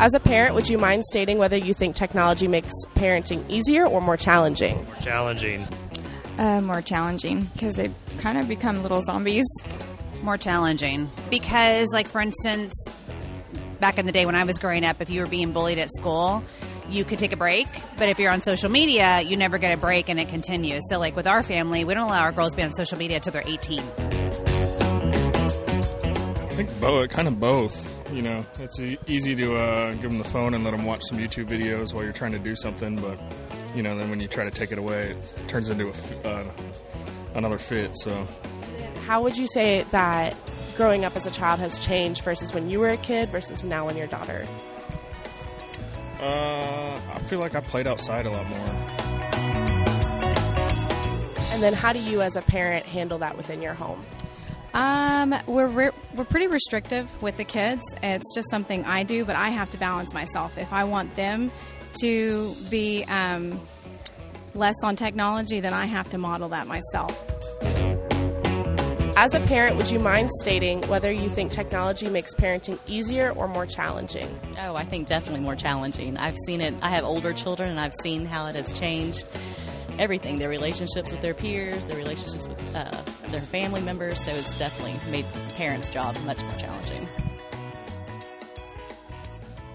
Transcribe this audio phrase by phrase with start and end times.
[0.00, 4.00] As a parent, would you mind stating whether you think technology makes parenting easier or
[4.00, 4.76] more challenging?
[4.84, 5.66] More challenging.
[6.38, 9.44] Uh, more challenging because they kind of become little zombies.
[10.22, 12.72] More challenging because, like for instance,
[13.80, 15.90] back in the day when I was growing up, if you were being bullied at
[15.90, 16.44] school,
[16.88, 17.66] you could take a break.
[17.96, 20.84] But if you're on social media, you never get a break and it continues.
[20.88, 23.16] So, like with our family, we don't allow our girls to be on social media
[23.16, 23.80] until they're 18.
[23.80, 23.82] I
[26.50, 27.97] think both, kind of both.
[28.12, 31.18] You know, it's easy to uh, give them the phone and let them watch some
[31.18, 33.18] YouTube videos while you're trying to do something, but
[33.74, 35.92] you know, then when you try to take it away, it turns into
[36.24, 36.44] a uh,
[37.34, 37.94] another fit.
[37.96, 38.26] So,
[39.06, 40.34] How would you say that
[40.76, 43.84] growing up as a child has changed versus when you were a kid versus now
[43.84, 44.46] when you're a daughter?
[46.20, 48.58] uh, I feel like I played outside a lot more.
[51.52, 54.04] And then how do you as a parent handle that within your home?
[54.74, 57.82] Um, we're re- we're pretty restrictive with the kids.
[58.02, 60.58] It's just something I do, but I have to balance myself.
[60.58, 61.50] If I want them
[62.00, 63.60] to be um,
[64.54, 67.16] less on technology, then I have to model that myself.
[69.20, 73.48] As a parent, would you mind stating whether you think technology makes parenting easier or
[73.48, 74.28] more challenging?
[74.60, 76.16] Oh, I think definitely more challenging.
[76.16, 76.72] I've seen it.
[76.82, 79.26] I have older children, and I've seen how it has changed
[79.98, 84.20] everything their relationships with their peers, their relationships with uh, their family members.
[84.24, 85.26] So it's definitely made
[85.56, 87.06] parents' job much more challenging.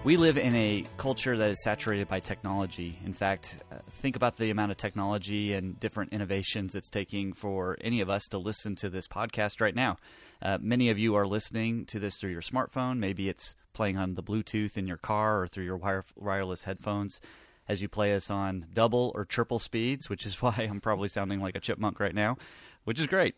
[0.04, 2.98] We live in a culture that is saturated by technology.
[3.06, 7.78] In fact, uh, think about the amount of technology and different innovations it's taking for
[7.80, 9.96] any of us to listen to this podcast right now.
[10.42, 12.98] Uh, many of you are listening to this through your smartphone.
[12.98, 17.22] Maybe it's playing on the Bluetooth in your car or through your wire- wireless headphones
[17.68, 21.40] as you play us on double or triple speeds, which is why I'm probably sounding
[21.40, 22.36] like a chipmunk right now,
[22.84, 23.34] which is great.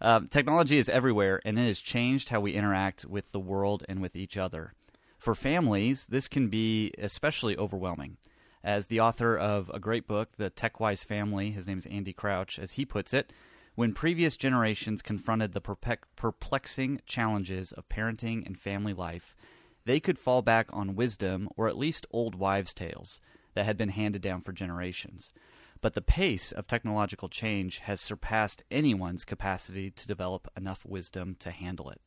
[0.00, 4.02] Um, technology is everywhere, and it has changed how we interact with the world and
[4.02, 4.74] with each other.
[5.18, 8.18] For families, this can be especially overwhelming.
[8.62, 12.58] As the author of a great book, The TechWise Family, his name is Andy Crouch,
[12.58, 13.32] as he puts it,
[13.74, 19.36] when previous generations confronted the perplexing challenges of parenting and family life,
[19.84, 23.20] they could fall back on wisdom or at least old wives' tales
[23.56, 25.32] that had been handed down for generations.
[25.80, 31.50] But the pace of technological change has surpassed anyone's capacity to develop enough wisdom to
[31.50, 32.00] handle it.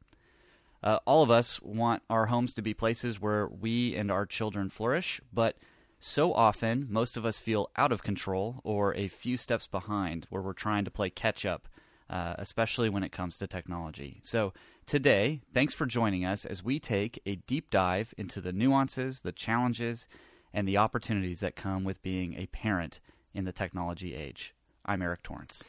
[0.84, 4.70] Uh, all of us want our homes to be places where we and our children
[4.70, 5.58] flourish, but
[6.00, 10.44] so often most of us feel out of control or a few steps behind where
[10.44, 11.68] we're trying to play catch up,
[12.12, 14.20] uh, especially when it comes to technology.
[14.22, 14.54] So,
[14.86, 19.32] today, thanks for joining us as we take a deep dive into the nuances, the
[19.32, 20.08] challenges,
[20.54, 23.00] and the opportunities that come with being a parent
[23.34, 24.54] in the technology age.
[24.86, 25.64] I'm Eric Torrance.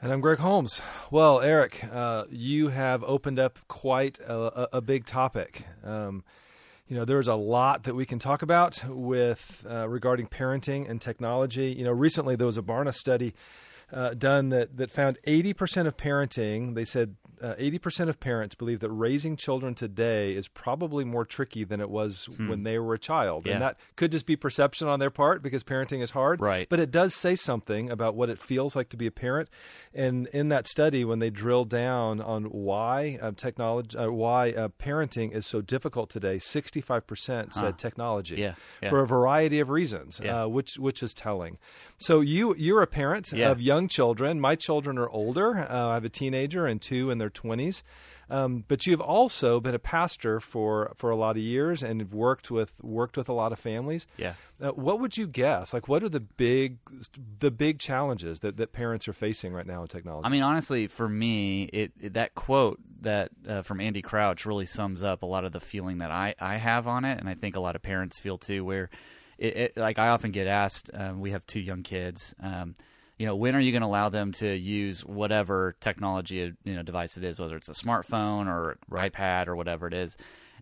[0.00, 0.82] And I'm Greg Holmes.
[1.10, 5.64] Well, Eric, uh, you have opened up quite a, a, big topic.
[5.82, 6.24] Um,
[6.86, 11.00] you know, there's a lot that we can talk about with uh, regarding parenting and
[11.00, 11.72] technology.
[11.72, 13.34] You know, recently there was a Barna study
[13.94, 16.74] uh, done that that found 80% of parenting.
[16.74, 21.62] They said uh, 80% of parents believe that raising children today is probably more tricky
[21.64, 23.54] than it was when they were a child, Yeah.
[23.54, 26.40] and that could just be perception on their part because parenting is hard.
[26.40, 26.68] Right.
[26.68, 29.48] But it does say something about what it feels like to be a parent.
[29.92, 34.68] And in that study, when they drilled down on why uh, technology, uh, why uh,
[34.80, 38.88] parenting is so difficult today, 65% said technology Yeah, yeah.
[38.90, 41.58] for a variety of reasons, uh, which which is telling.
[42.06, 43.50] So you you're a parent Yeah.
[43.50, 44.40] of young children.
[44.40, 45.58] My children are older.
[45.58, 47.82] Uh, I have a teenager and two in their 20s.
[48.30, 52.14] Um, but you've also been a pastor for, for a lot of years and have
[52.14, 54.06] worked with worked with a lot of families.
[54.16, 54.32] Yeah.
[54.58, 55.74] Uh, what would you guess?
[55.74, 56.78] Like, what are the big
[57.40, 60.24] the big challenges that, that parents are facing right now in technology?
[60.26, 64.64] I mean, honestly, for me, it, it- that quote that uh, from Andy Crouch really
[64.64, 67.34] sums up a lot of the feeling that I, I have on it, and I
[67.34, 68.64] think a lot of parents feel too.
[68.64, 68.88] Where,
[69.38, 72.34] it, it, like I often get asked, um, we have two young kids.
[72.42, 72.74] Um,
[73.18, 76.82] you know, when are you going to allow them to use whatever technology you know
[76.82, 80.16] device it is, whether it's a smartphone or iPad or whatever it is?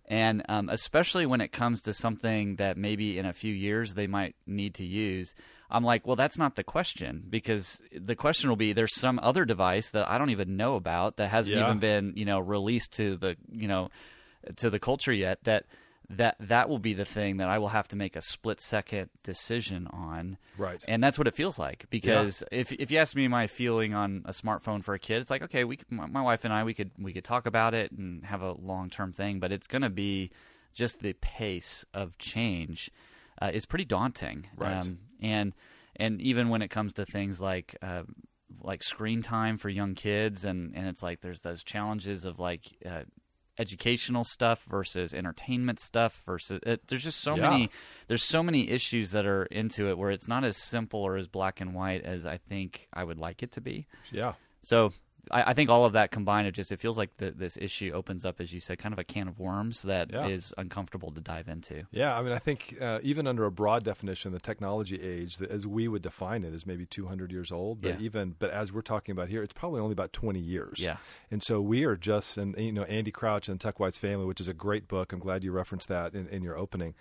[0.06, 4.06] And um, especially when it comes to something that maybe in a few years they
[4.08, 5.32] might need to use,
[5.70, 9.44] I'm like, well, that's not the question because the question will be there's some other
[9.46, 11.64] device that I don't even know about that hasn't Yeah.
[11.64, 13.88] even been you know released to the you know
[14.56, 15.64] to the culture yet that
[16.16, 19.10] that that will be the thing that I will have to make a split second
[19.22, 20.36] decision on.
[20.58, 20.82] Right.
[20.86, 24.22] And that's what it feels like because if if you ask me my feeling on
[24.24, 26.74] a smartphone for a kid, it's like okay, we my, my wife and I we
[26.74, 29.82] could we could talk about it and have a long term thing, but it's going
[29.82, 30.30] to be
[30.72, 32.90] just the pace of change
[33.40, 34.46] uh, is pretty daunting.
[34.56, 34.78] Right.
[34.78, 35.54] Um, and
[35.96, 38.02] and even when it comes to things like uh,
[38.60, 42.66] like screen time for young kids, and and it's like there's those challenges of like.
[42.84, 43.02] Uh,
[43.58, 47.50] educational stuff versus entertainment stuff versus it, there's just so Yeah.
[47.50, 47.70] many
[48.08, 51.28] there's so many issues that are into it where it's not as simple or as
[51.28, 53.86] black and white as I think I would like it to be.
[54.10, 54.34] Yeah.
[54.62, 54.92] So
[55.30, 57.92] I, I think all of that combined, it just it feels like the, this issue
[57.94, 60.62] opens up, as you said, kind of a can of worms that is Yeah.
[60.62, 61.84] uncomfortable to dive into.
[61.92, 65.50] Yeah, I mean, I think uh, even under a broad definition, the technology age, that
[65.50, 67.80] as we would define it, is maybe 200 years old.
[67.80, 68.00] But Yeah.
[68.00, 70.80] even, but as we're talking about here, it's probably only about 20 years.
[70.80, 70.96] Yeah.
[71.30, 74.48] And so we are just, and you know, Andy Crouch and TechWise Family, which is
[74.48, 75.12] a great book.
[75.12, 76.94] I'm glad you referenced that in, in your opening.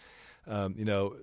[0.48, 1.16] Um, you know,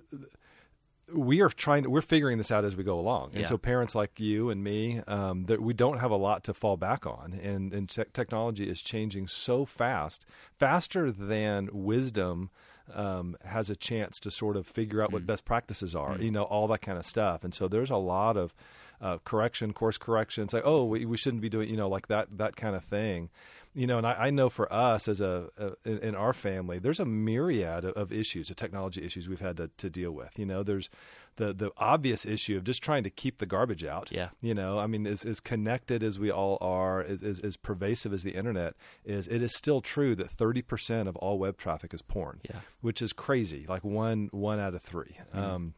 [1.13, 3.31] we are trying to, we're figuring this out as we go along.
[3.31, 3.47] And Yeah.
[3.47, 6.77] so parents like you and me, um, that we don't have a lot to fall
[6.77, 7.33] back on.
[7.41, 10.25] And, and te- technology is changing so fast,
[10.57, 12.49] faster than wisdom
[12.93, 16.43] um, has a chance to sort of figure out what best practices are, you know,
[16.43, 17.43] all that kind of stuff.
[17.43, 18.53] And so there's a lot of
[19.01, 20.43] uh, correction, course correction.
[20.43, 22.83] It's like, oh, we, we shouldn't be doing, you know, like that, that kind of
[22.83, 23.29] thing.
[23.75, 25.49] You know, and I, I know for us as a,
[25.85, 29.69] a in, our family, there's a myriad of, issues, of technology issues we've had to,
[29.77, 30.39] to deal with.
[30.39, 30.89] You know, there's
[31.35, 34.11] the the obvious issue of just trying to keep the garbage out.
[34.11, 34.29] Yeah.
[34.41, 38.11] You know, I mean, as, as connected as we all are, as, as, as pervasive
[38.11, 38.73] as the internet
[39.05, 42.61] is, it is still true that 30% of all web traffic is porn, Yeah.
[42.81, 43.65] which is crazy.
[43.69, 45.75] Like one one out of 3 Um,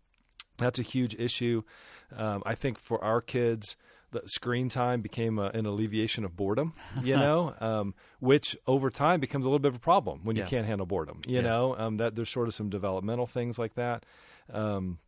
[0.57, 1.63] that's a huge issue.
[2.15, 3.75] Um, I think for our kids,
[4.11, 9.19] the screen time became a, an alleviation of boredom, you know, um, which over time
[9.19, 11.21] becomes a little bit of a problem when you can't handle boredom.
[11.25, 11.41] You Yeah.
[11.49, 14.05] know, um, that there's sort of some developmental things like that.
[14.51, 14.99] Um,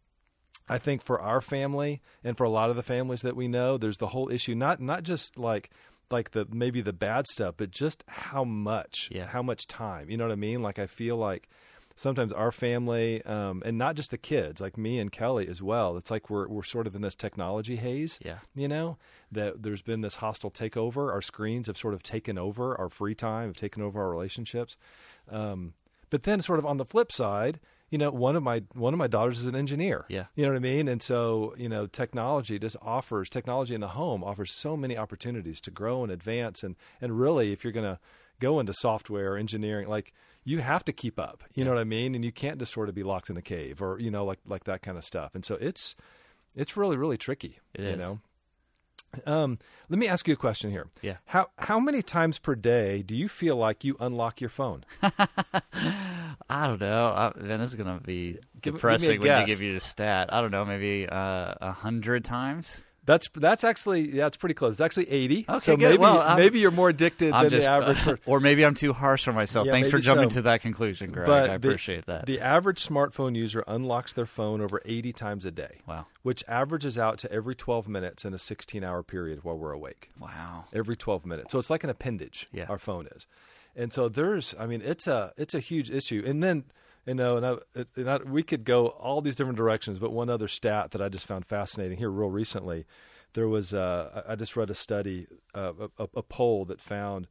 [0.70, 3.78] I think for our family and for a lot of the families that we know,
[3.78, 5.70] there's the whole issue not not just like
[6.10, 9.28] like the maybe the bad stuff, but just how much Yeah.
[9.28, 10.10] how much time.
[10.10, 10.62] You know what I mean?
[10.62, 11.50] Like I feel like
[11.96, 15.98] sometimes our family um, and not just the kids, like me and Kelly as well.
[15.98, 18.20] It's like we're we're sort of in this technology haze.
[18.24, 18.40] Yeah.
[18.56, 18.98] You know
[19.32, 21.12] that there's been this hostile takeover.
[21.12, 24.78] Our screens have sort of taken over our free time, have taken over our relationships.
[25.30, 25.74] Um,
[26.10, 27.60] but then, sort of on the flip side,
[27.90, 30.06] you know, one of my one of my daughters is an engineer.
[30.10, 30.26] Yeah.
[30.36, 30.88] You know what I mean?
[30.88, 35.62] And so, you know, technology just offers technology in the home offers so many opportunities
[35.62, 38.00] to grow and advance and and really if you're going to
[38.40, 40.12] go into software engineering like
[40.44, 41.44] you have to keep up.
[41.54, 42.16] You know what I mean?
[42.16, 44.40] And you can't just sort of be locked in a cave or, you know, like
[44.46, 45.36] like that kind of stuff.
[45.36, 45.96] And so it's
[46.56, 47.98] it's really really tricky, It you is.
[47.98, 48.20] know.
[49.28, 49.60] Um,
[49.90, 50.88] let me ask you a question here.
[51.04, 51.18] Yeah.
[51.26, 54.84] How how many times per day do you feel like you unlock your phone?
[56.50, 57.08] I don't know.
[57.08, 60.34] I, man, this is gonna be Give- give depressing when you give you the stat.
[60.34, 62.84] I don't know, maybe uh, a hundred times.
[63.06, 64.76] That's that's actually yeah, it's pretty close.
[64.76, 65.46] It's actually eighty.
[65.50, 65.90] Okay, so good.
[65.90, 67.98] maybe Well, maybe you're more addicted I'm than just, the average.
[67.98, 69.66] per- or maybe I'm too harsh on myself.
[69.68, 70.36] Yeah, Thanks for jumping so.
[70.36, 71.26] to that conclusion, Greg.
[71.26, 72.26] but I the- appreciate that.
[72.26, 75.80] The average smartphone user unlocks their phone over 80 times a day.
[75.86, 76.06] Wow.
[76.22, 80.10] Which averages out to every 12 minutes in a 16 hour period while we're awake.
[80.22, 80.64] wow.
[80.72, 81.52] Every 12 minutes.
[81.52, 82.48] So it's like an appendage.
[82.54, 82.68] Yeah.
[82.70, 83.28] Our phone is.
[83.76, 86.24] And so there's, I mean, it's a it's a huge issue.
[86.26, 86.64] And then,
[87.06, 87.56] you know, and, I,
[87.96, 90.00] and I, we could go all these different directions.
[90.00, 92.86] But one other stat that I just found fascinating here, real recently,
[93.34, 97.28] there was uh, I just read a study, uh, a, a poll that found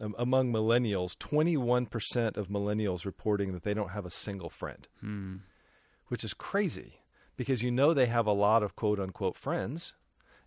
[0.00, 4.88] um, among millennials, 21% of millennials reporting that they don't have a single friend,
[6.08, 7.00] which is crazy
[7.36, 9.94] because you know they have a lot of quote unquote friends,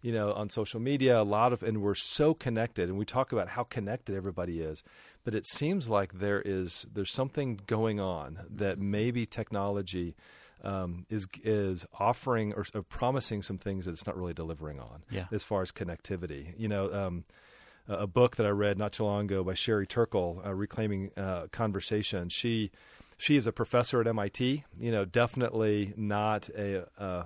[0.05, 3.31] you know, on social media, a lot of, and we're so connected, and we talk
[3.31, 4.83] about how connected everybody is,
[5.23, 10.15] but it seems like there is there's something going on that maybe technology.
[10.63, 15.03] Um, is is offering or, or promising some things that it's not really delivering on
[15.11, 15.25] Yeah.
[15.31, 16.53] as far as connectivity.
[16.57, 17.23] You know, um,
[17.87, 21.11] a a book that I read not too long ago by Sherry Turkle, uh, Reclaiming
[21.17, 22.29] uh, Conversation.
[22.29, 22.71] She
[23.17, 24.63] she is a professor at MIT.
[24.79, 26.87] You know, definitely not a.
[26.97, 27.23] Uh,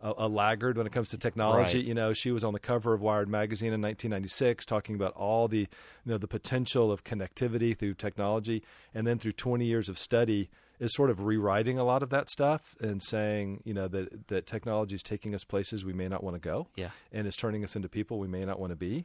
[0.00, 1.78] a, a laggard when it comes to technology.
[1.78, 1.86] Right.
[1.86, 5.46] You know, she was on the cover of Wired magazine in 1996, talking about all
[5.48, 5.66] the, you
[6.06, 8.62] know, the potential of connectivity through technology,
[8.94, 12.30] and then through 20 years of study, is sort of rewriting a lot of that
[12.30, 16.24] stuff and saying, you know, that that technology is taking us places we may not
[16.24, 16.88] want to go Yeah.
[17.12, 19.04] and is turning us into people we may not want to be.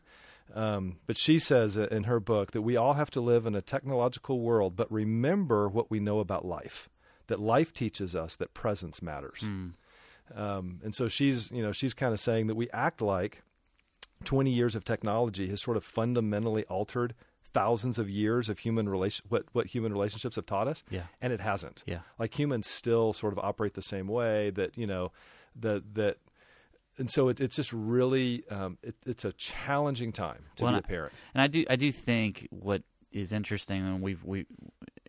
[0.54, 3.62] Um, but she says in her book that we all have to live in a
[3.62, 6.88] technological world, but remember what we know about life.
[7.28, 9.46] That life teaches us that presence matters.
[10.34, 13.44] Um, and so she's, you know, she's kind of saying that we act like
[14.24, 17.13] 20 years of technology has sort of fundamentally altered
[17.53, 21.03] thousands of years of human relation what what human relationships have taught us Yeah.
[21.22, 22.00] and it hasn't Yeah.
[22.20, 25.12] like humans still sort of operate the same way that you know
[25.58, 26.17] that that
[26.98, 30.79] and so it's it's just really um, it, it's a challenging time to Well, be
[30.79, 34.46] a parent And I do I do think what is interesting, and we've we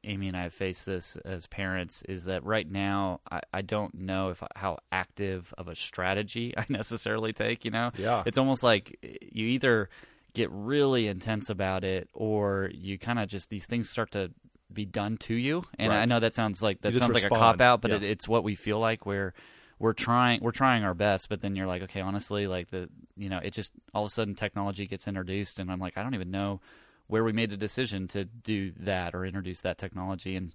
[0.07, 3.95] Amy and I have faced this as parents, is that right now I, I don't
[3.95, 7.65] know if how active of a strategy I necessarily take.
[7.65, 8.23] You know, Yeah.
[8.25, 9.89] it's almost like eh, you either
[10.35, 14.31] get really intense about it, or you kind of just these things start to
[14.73, 15.65] be done to you.
[15.79, 16.03] And Right.
[16.03, 17.97] I know that sounds like that sounds like a cop out, but Yeah.
[17.99, 19.33] it, it's what we feel like where
[19.79, 23.29] we're trying we're trying our best, but then you're like, okay, honestly, like the you
[23.29, 26.15] know, it just all of a sudden technology gets introduced, and I'm like, I don't
[26.15, 26.61] even know
[27.09, 30.53] where we made the decision to do that or introduce that technology, and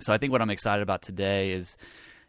[0.00, 1.76] so I think what I'm excited about today is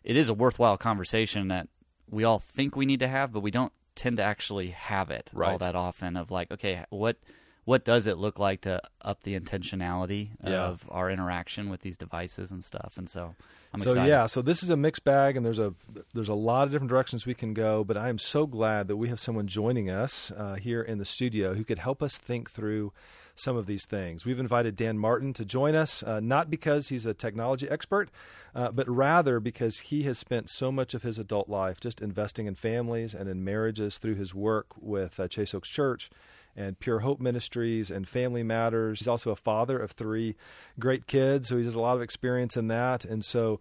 [0.04, 1.70] it is a worthwhile conversation that
[2.10, 5.32] we all think we need to have, but we don't tend to actually have it
[5.36, 6.18] all that often.
[6.18, 7.18] Of like, okay, what
[7.66, 10.64] what does it look like to up the intentionality Yeah.
[10.66, 12.96] of our interaction with these devices and stuff?
[12.98, 13.36] And so
[13.74, 14.10] I'm so excited.
[14.10, 15.74] yeah, so this is a mixed bag, and there's a
[16.14, 17.84] there's a lot of different directions we can go.
[17.86, 21.06] But I am so glad that we have someone joining us uh, here in the
[21.06, 22.92] studio who could help us think through
[23.36, 24.26] some of these things.
[24.26, 28.10] We've invited Dan Martin to join us, uh, not because he's a technology expert,
[28.54, 32.46] uh, but rather because he has spent so much of his adult life just investing
[32.46, 36.10] in families and in marriages through his work with uh, Chase Oaks Church
[36.56, 39.00] and Pure Hope Ministries and Family Matters.
[39.00, 40.36] He's also a father of three
[40.80, 43.06] great kids, so he has a lot of experience in that.
[43.06, 43.60] And so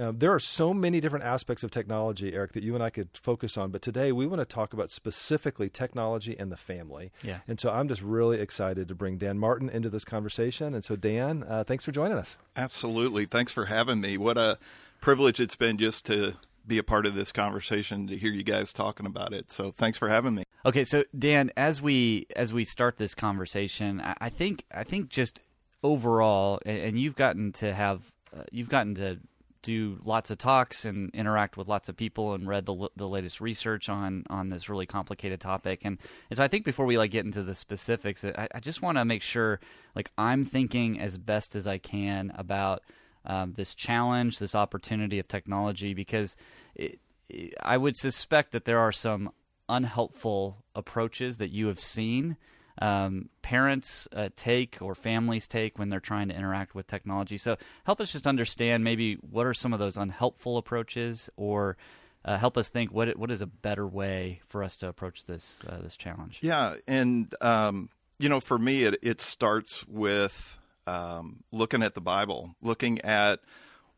[0.00, 3.10] um, there are so many different aspects of technology, Eric, that you and I could
[3.12, 3.70] focus on.
[3.70, 7.12] But today we want to talk about specifically technology and the family.
[7.22, 7.40] Yeah.
[7.46, 10.74] And so I'm just really excited to bring Dan Martin into this conversation.
[10.74, 12.36] And so, Dan, uh, thanks for joining us.
[12.56, 13.26] Absolutely.
[13.26, 14.16] Thanks for having me.
[14.16, 14.58] What a
[15.00, 16.34] privilege it's been just to
[16.66, 19.50] be a part of this conversation to hear you guys talking about it.
[19.50, 20.44] So thanks for having me.
[20.64, 25.08] Okay, so Dan, as we as we start this conversation, I, I think I think
[25.08, 25.40] just
[25.82, 28.02] overall, and, and you've gotten to have
[28.36, 29.18] uh, you've gotten to
[29.62, 33.40] do lots of talks and interact with lots of people and read the the latest
[33.40, 35.98] research on on this really complicated topic, and,
[36.30, 38.98] and so I think before we like get into the specifics, I, I just want
[38.98, 39.60] to make sure
[39.94, 42.82] like I'm thinking as best as I can about
[43.26, 46.36] um, this challenge, this opportunity of technology, because
[46.74, 46.98] it,
[47.28, 49.30] it, I would suspect that there are some
[49.68, 52.36] unhelpful approaches that you have seen
[52.80, 57.36] um, parents uh, take or families take when they're trying to interact with technology.
[57.36, 61.76] So help us just understand maybe what are some of those unhelpful approaches, or
[62.24, 65.62] uh, help us think what what is a better way for us to approach this
[65.68, 66.38] uh, this challenge.
[66.42, 72.00] Yeah, and um, you know, for me, it it starts with um, looking at the
[72.00, 73.40] Bible, looking at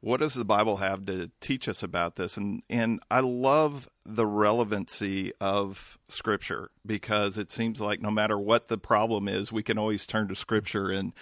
[0.02, 4.26] what does the Bible have to teach us about this, and and I love the
[4.26, 9.78] relevancy of Scripture because it seems like no matter what the problem is, we can
[9.78, 11.12] always turn to Scripture, and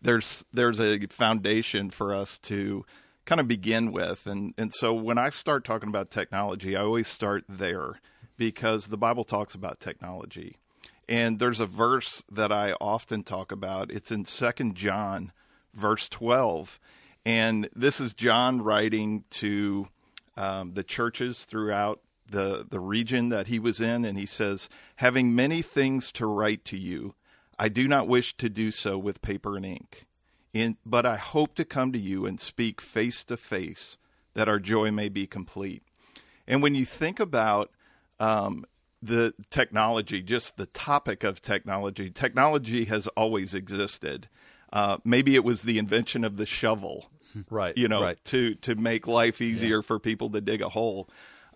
[0.00, 2.86] there's there's a foundation for us to
[3.24, 7.08] kind of begin with, and and so when I start talking about technology, I always
[7.08, 8.00] start there
[8.36, 10.58] because the Bible talks about technology.
[11.08, 13.90] And there's a verse that I often talk about.
[13.90, 15.32] It's in Second John,
[15.74, 16.78] verse 12.
[17.24, 19.88] And this is John writing to
[20.36, 24.04] um, the churches throughout the, the region that he was in.
[24.04, 27.14] And he says, Having many things to write to you,
[27.58, 30.06] I do not wish to do so with paper and ink.
[30.54, 33.98] In, but I hope to come to you and speak face to face
[34.34, 35.82] that our joy may be complete.
[36.46, 37.70] And when you think about
[38.18, 38.64] um,
[39.02, 44.28] the technology, just the topic of technology, technology has always existed.
[44.72, 47.10] Uh, maybe it was the invention of the shovel,
[47.50, 47.76] Right.
[47.76, 48.22] you know, Right.
[48.26, 51.08] to to make life easier for people to dig a hole.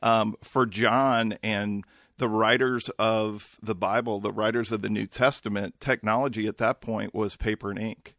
[0.03, 1.85] Um, for John and
[2.19, 7.15] the writers of the Bible, the writers of the New Testament, technology at that point
[7.15, 8.15] was paper and ink.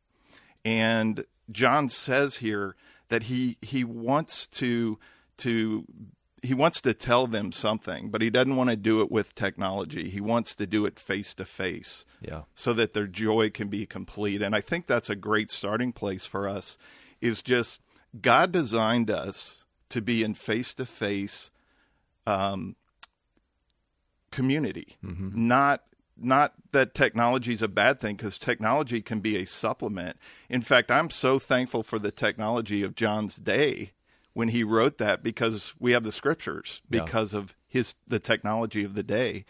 [0.66, 2.76] And John says here
[3.10, 4.98] that he he wants to
[5.38, 5.86] to
[6.44, 10.10] he wants to tell them something, but he doesn't want to do it with technology.
[10.10, 12.42] He wants to do it face to face Yeah.
[12.54, 14.42] so that their joy can be complete.
[14.42, 16.78] And I think that's a great starting place for us
[17.22, 17.80] is just
[18.22, 21.50] God designed us to be in face to face
[24.32, 24.98] community.
[25.04, 25.48] Mm-hmm.
[25.48, 25.84] Not
[26.16, 30.18] not that technology is a bad thing because technology can be a supplement.
[30.48, 33.94] In fact, I'm so thankful for the technology of John's day
[34.34, 37.04] when he wrote that because we have the scriptures Yeah.
[37.04, 39.46] because of his the technology of the day,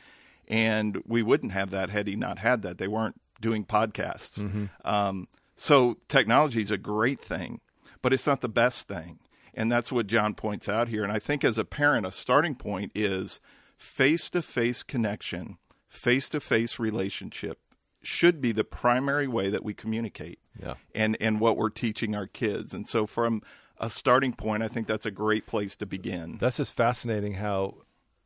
[0.47, 2.77] and we wouldn't have that had he not had that.
[2.77, 4.69] They weren't doing podcasts.
[4.85, 7.61] Um, so technology is a great thing,
[8.01, 9.19] but it's not the best thing.
[9.53, 11.03] And that's what John points out here.
[11.03, 13.39] And I think as a parent, a starting point is
[13.77, 17.59] face to face connection, face to face relationship
[18.01, 20.73] should be the primary way that we communicate Yeah.
[20.95, 22.73] and, and what we're teaching our kids.
[22.73, 23.41] And so, from
[23.83, 26.37] a starting point, I think that's a great place to begin.
[26.39, 27.75] That's just fascinating how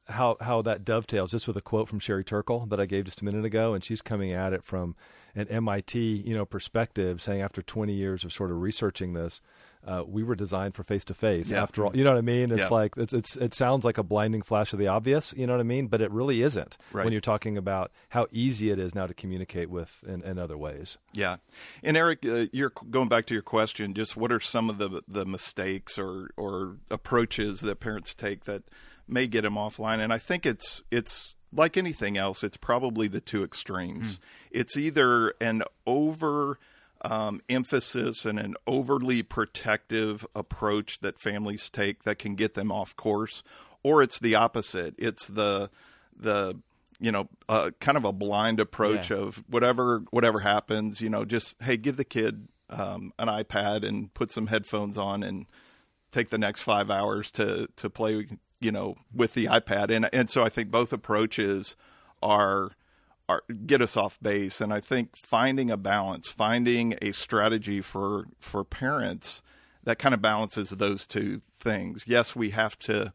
[0.08, 3.22] how how that dovetails just with a quote from Sherry Turkle that I gave just
[3.22, 4.96] a minute ago, and she's coming at it from
[5.38, 9.39] an MIT you know perspective, saying after 20 years of sort of researching this,
[9.86, 11.51] uh, we were designed for face to face.
[11.51, 12.51] After all, you know what I mean?
[12.51, 12.67] It's Yeah.
[12.70, 15.34] like it's, it's it sounds like a blinding flash of the obvious.
[15.38, 15.88] You know what I mean?
[15.88, 17.03] But it really isn't Right.
[17.06, 20.58] when you're talking about how easy it is now to communicate with in, in other
[20.58, 20.98] ways.
[21.13, 21.38] Yeah,
[21.84, 23.94] and Eric, uh, you're going back to your question.
[23.94, 28.63] Just what are some of the the mistakes or or approaches that parents take that
[29.08, 30.00] may get them offline?
[30.00, 32.44] And I think it's it's like anything else.
[32.44, 34.20] It's probably the two extremes.
[34.51, 36.60] It's either an over
[37.01, 42.96] um, emphasis and an overly protective approach that families take that can get them off
[42.96, 43.44] course,
[43.84, 44.96] or it's the opposite.
[44.98, 45.70] It's the
[46.20, 46.56] the
[47.00, 49.18] you know uh, kind of a blind approach Yeah.
[49.18, 51.00] of whatever whatever happens.
[51.01, 55.22] You know, just hey, give the kid um, an iPad and put some headphones on
[55.24, 55.46] and
[56.12, 58.27] take the next five hours to to play
[58.60, 59.90] you know with the iPad.
[59.90, 61.76] And and so I think both approaches
[62.22, 62.72] are
[63.30, 64.62] are get us off base.
[64.62, 69.42] And I think finding a balance finding a strategy for for parents
[69.84, 72.06] that kind of balances those two things.
[72.08, 73.14] Yes we have to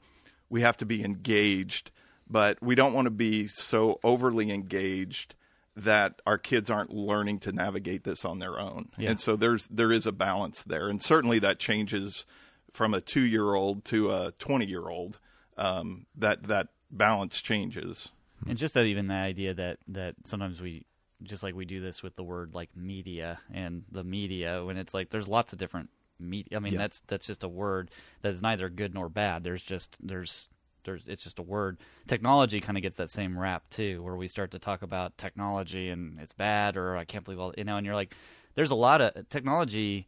[0.49, 1.91] we have to be engaged
[2.29, 5.35] but we don't want to be so overly engaged
[5.77, 8.89] that our kids aren't learning to navigate this on their own.
[8.99, 9.11] Yeah.
[9.11, 10.89] and so there's there is a balance there.
[10.89, 12.25] And certainly that changes
[12.73, 15.19] from a two year old to a 20 year old
[15.59, 18.11] um, that that balance changes.
[18.47, 20.85] And just that even the idea that that sometimes we
[21.23, 24.93] just like we do this with the word like media and the media when it's
[24.93, 26.81] like there's lots of different media i mean Yeah.
[26.81, 27.91] that's that's just a word
[28.23, 29.45] that is neither good nor bad.
[29.45, 30.49] There's just there's
[30.85, 31.79] there's it's just a word.
[32.09, 35.89] Technology kind of gets that same rap too where we start to talk about technology
[35.91, 38.15] and it's bad or i can't believe all you know and you're like
[38.57, 40.07] there's a lot of technology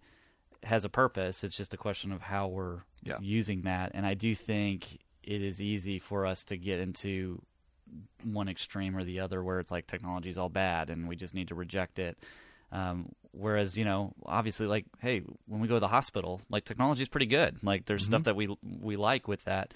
[0.64, 1.44] has a purpose.
[1.44, 3.18] It's just a question of how we're Yeah.
[3.20, 3.92] using that.
[3.94, 7.43] And i do think it is easy for us to get into
[8.23, 11.35] one extreme or the other where it's like technology is all bad and we just
[11.35, 12.19] need to reject it.
[12.73, 17.02] Um, whereas you know obviously like hey when we go to the hospital like technology
[17.02, 17.62] is pretty good.
[17.62, 19.75] Like there's stuff that we we like with that.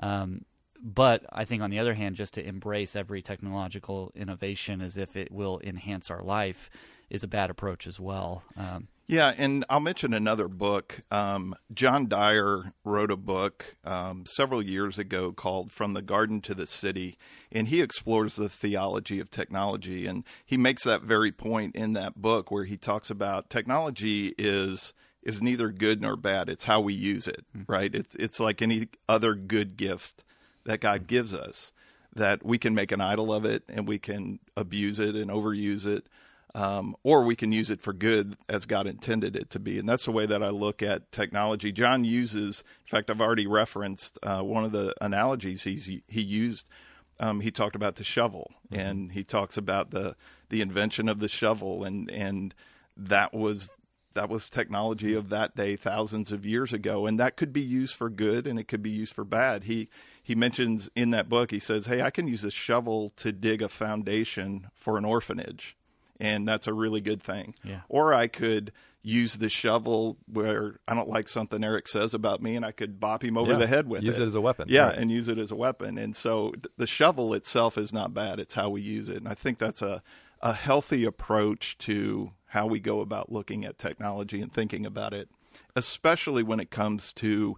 [0.00, 0.44] Um,
[0.80, 5.16] but I think on the other hand, just to embrace every technological innovation as if
[5.16, 6.70] it will enhance our life
[7.10, 8.42] is a bad approach as well.
[8.56, 11.00] Um, Yeah, and I'll mention another book.
[11.10, 16.54] Um, John Dyer wrote a book um, several years ago called From the Garden to
[16.54, 17.16] the City,
[17.50, 20.06] and he explores the theology of technology.
[20.06, 24.92] And he makes that very point in that book where he talks about technology is
[25.22, 26.48] is neither good nor bad.
[26.48, 27.94] It's how we use it, right?
[27.94, 30.22] It's it's like any other good gift
[30.64, 31.72] that God gives us
[32.14, 35.86] that we can make an idol of it and we can abuse it and overuse
[35.86, 36.06] it
[36.58, 39.78] um, or we can use it for good as God intended it to be.
[39.78, 41.70] And that's the way that I look at technology.
[41.70, 46.68] John uses, in fact, I've already referenced uh, one of the analogies he's he used.
[47.20, 50.16] Um, he talked about the shovel, and he talks about the
[50.48, 52.54] the invention of the shovel, and and
[52.96, 53.70] that was
[54.14, 57.94] that was technology of that day thousands of years ago and that could be used
[57.94, 59.88] for good and it could be used for bad he
[60.20, 63.62] he mentions in that book he says hey i can use a shovel to dig
[63.62, 65.76] a foundation for an orphanage
[66.20, 67.80] and that's a really good thing Yeah.
[67.88, 72.56] or i could use the shovel where i don't like something eric says about me
[72.56, 73.58] and i could bop him over Yeah.
[73.58, 74.66] the head with Use it it as a weapon.
[74.68, 74.98] yeah Right.
[74.98, 78.54] and use it as a weapon and so the shovel itself is not bad it's
[78.54, 80.02] how we use it and i think that's a
[80.40, 85.28] a healthy approach to how we go about looking at technology and thinking about it,
[85.74, 87.56] especially when it comes to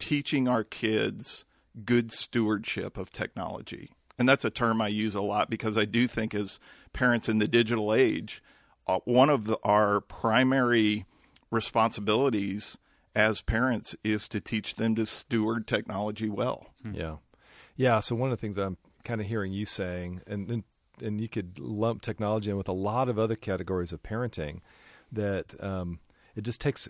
[0.00, 1.44] teaching our kids
[1.84, 3.92] good stewardship of technology.
[4.18, 6.58] And that's a term I use a lot because I do think as
[6.92, 8.42] parents in the digital age,
[8.86, 11.06] uh, one of the, our primary
[11.50, 12.78] responsibilities
[13.14, 16.66] as parents is to teach them to steward technology well.
[16.92, 17.16] Yeah,
[17.76, 18.00] yeah.
[18.00, 20.64] So one of the things that I'm kind of hearing you saying, and, and
[21.02, 24.60] and you could lump technology in with a lot of other categories of parenting,
[25.12, 26.00] that um,
[26.34, 26.88] it just takes.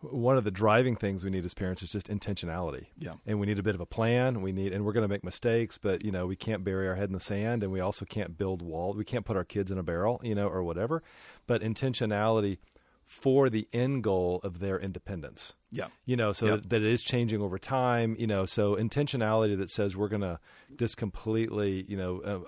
[0.00, 2.86] One of the driving things we need as parents is just intentionality.
[2.98, 3.14] Yeah.
[3.26, 4.42] and we need a bit of a plan.
[4.42, 6.94] We need, and we're going to make mistakes, but you know we can't bury our
[6.94, 8.96] head in the sand, and we also can't build walls.
[8.96, 11.02] We can't put our kids in a barrel, you know, or whatever.
[11.48, 12.58] But intentionality
[13.04, 15.86] for the end goal of their independence Yeah.
[16.04, 16.60] you know so Yep.
[16.60, 20.20] that, that it is changing over time you know so intentionality that says we're going
[20.20, 20.38] to
[20.76, 22.40] just completely you know uh,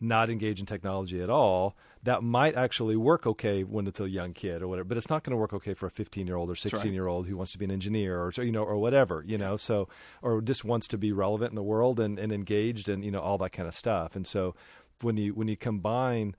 [0.00, 4.32] not engage in technology at all that might actually work okay when it's a young
[4.32, 6.50] kid or whatever but it's not going to work okay for a 15 year old
[6.50, 9.24] or 16 year old who wants to be an engineer or you know or whatever
[9.26, 9.88] you know so
[10.22, 13.20] or just wants to be relevant in the world and, and engaged and you know
[13.20, 14.16] all that kind of stuff.
[14.16, 14.54] And so
[15.00, 16.34] when you when you combine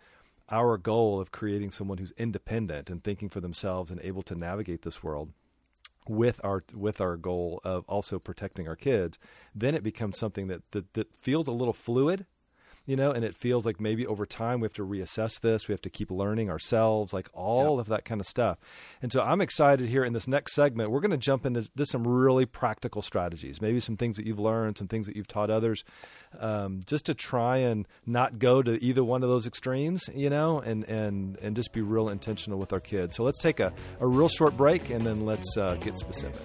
[0.50, 4.82] our goal of creating someone who's independent and thinking for themselves and able to navigate
[4.82, 5.32] this world
[6.08, 9.20] with our with our goal of also protecting our kids,
[9.54, 12.26] then it becomes something that that, that feels a little fluid
[12.90, 15.68] you know, and it feels like maybe over time we have to reassess this.
[15.68, 17.82] We have to keep learning ourselves, like all yep.
[17.82, 18.58] of that kind of stuff.
[19.04, 20.90] And so I'm excited here in this next segment.
[20.90, 24.40] We're going to jump into just some really practical strategies, maybe some things that you've
[24.40, 25.84] learned, some things that you've taught others,
[26.40, 30.60] um, just to try and not go to either one of those extremes, you know,
[30.60, 33.16] and and and just be real intentional with our kids.
[33.16, 36.42] So let's take a, a real short break and then let's uh, get specific.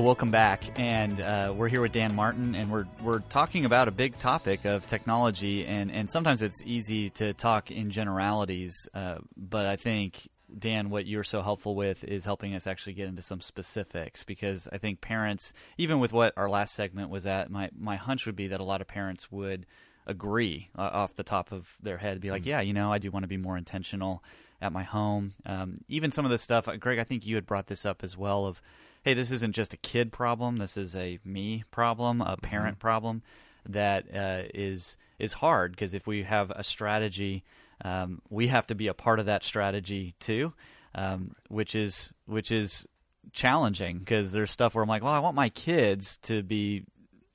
[0.00, 3.86] Well, welcome back, and uh, we're here with Dan Martin, and we're we're talking about
[3.86, 9.18] a big topic of technology, and and sometimes it's easy to talk in generalities, uh,
[9.36, 10.26] but I think
[10.58, 14.70] Dan, what you're so helpful with is helping us actually get into some specifics because
[14.72, 18.36] I think parents, even with what our last segment was at, my my hunch would
[18.36, 19.66] be that a lot of parents would
[20.06, 22.48] agree uh, off the top of their head, be like, mm-hmm.
[22.48, 24.24] yeah, you know, I do want to be more intentional
[24.62, 25.34] at my home.
[25.44, 28.16] Um, even some of the stuff, Greg, I think you had brought this up as
[28.16, 28.62] well of
[29.02, 30.58] hey, this isn't just a kid problem.
[30.58, 32.80] This is a me problem, a parent mm-hmm.
[32.80, 33.22] problem
[33.68, 37.44] that uh, is is hard because if we have a strategy,
[37.84, 40.52] um, we have to be a part of that strategy too,
[40.94, 42.86] um, which is which is
[43.32, 46.84] challenging because there's stuff where I'm like, well, I want my kids to be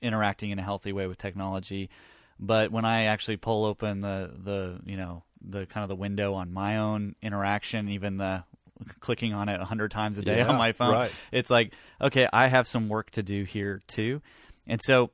[0.02, 1.90] interacting in a healthy way with technology,
[2.38, 6.34] but when I actually pull open the the you know the kind of the window
[6.34, 8.44] on my own interaction, even the
[9.00, 10.92] clicking on it a hundred times a day yeah, on my phone.
[10.92, 11.12] Right.
[11.32, 14.22] It's like, okay, I have some work to do here too.
[14.66, 15.10] And so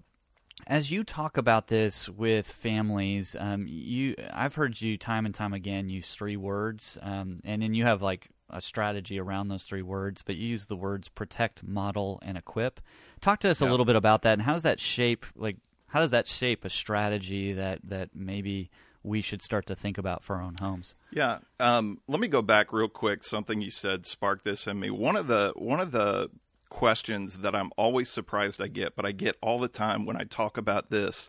[0.67, 5.53] as you talk about this with families, um, you I've heard you time and time
[5.53, 9.83] again use three words, um, and then you have like a strategy around those three
[9.83, 12.81] words, but you use the words protect, model, and equip.
[13.21, 13.69] Talk to us yeah.
[13.69, 15.57] a little bit about that, and how does that shape like
[15.89, 18.71] how does that shape a strategy that that maybe
[19.03, 20.95] we should start to think about for our own homes.
[21.11, 23.25] Yeah, um, let me go back real quick.
[23.25, 24.91] Something you said sparked this in me.
[24.91, 26.31] One of the one of the
[26.69, 30.25] questions that I'm always surprised I get, but I get all the time when I
[30.25, 31.29] talk about this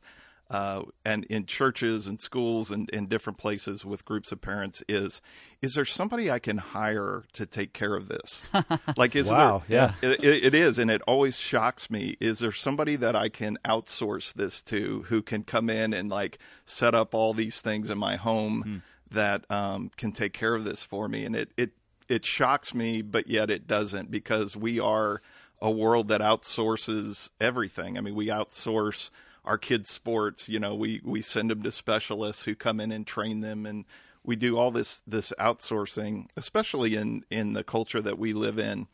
[0.53, 5.19] uh, and in churches and schools and in different places with groups of parents is
[5.63, 8.49] is there somebody I can hire to take care of this?
[8.97, 9.93] Like, is wow, there?
[10.03, 12.15] Yeah, it, it is, and it always shocks me.
[12.19, 16.37] Is there somebody that I can outsource this to who can come in and like
[16.65, 18.77] set up all these things in my home hmm.
[19.15, 21.25] that um, can take care of this for me?
[21.25, 21.71] And it it
[22.07, 25.21] it shocks me, but yet it doesn't because we are
[25.61, 27.97] a world that outsources everything.
[27.97, 29.09] I mean, we outsource
[29.45, 30.49] our kids' sports.
[30.49, 33.86] You know, we we send them to specialists who come in and train them, and
[34.23, 38.88] we do all this this outsourcing, especially in in the culture that we live in.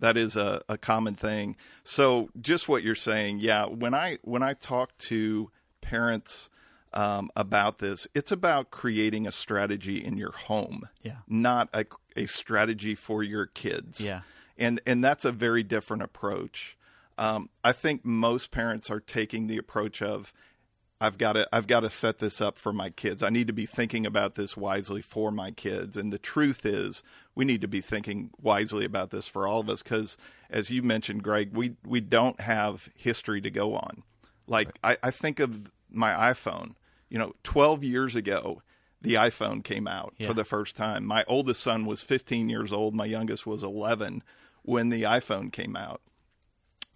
[0.00, 1.56] That is a, a common thing.
[1.84, 3.66] So, just what you're saying, yeah.
[3.66, 6.50] When I when I talk to parents
[6.92, 11.86] um, about this, it's about creating a strategy in your home, yeah, not a
[12.16, 14.22] a strategy for your kids, yeah.
[14.58, 16.76] And and that's a very different approach.
[17.16, 20.32] Um, I think most parents are taking the approach of,
[21.00, 23.22] I've got to I've got to set this up for my kids.
[23.22, 25.96] I need to be thinking about this wisely for my kids.
[25.96, 27.02] And the truth is,
[27.34, 30.16] we need to be thinking wisely about this for all of us because,
[30.48, 34.02] as you mentioned, Greg, we we don't have history to go on.
[34.46, 34.98] Like right.
[35.02, 36.74] I, I think of my iPhone.
[37.10, 38.62] You know, 12 years ago,
[39.00, 40.26] the iPhone came out yeah.
[40.26, 41.04] for the first time.
[41.04, 42.94] My oldest son was 15 years old.
[42.94, 44.22] My youngest was 11
[44.62, 46.00] when the iPhone came out.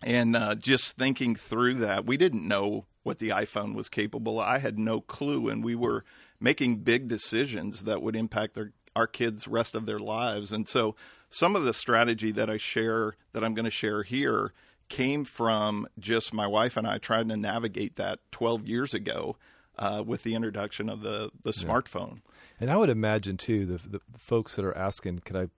[0.02, 4.38] And uh, just thinking through that, we didn't know what the iPhone was capable.
[4.38, 6.04] I had no clue, and we were
[6.40, 10.52] making big decisions that would impact their, our kids' rest of their lives.
[10.52, 10.94] And so,
[11.30, 14.52] some of the strategy that I share, that I'm going to share here,
[14.88, 19.37] came from just my wife and I trying to navigate that 12 years ago
[19.78, 21.64] uh, with the introduction of the the yeah.
[21.64, 22.20] smartphone.
[22.61, 25.48] And I would imagine too the, the folks that are asking, "Could I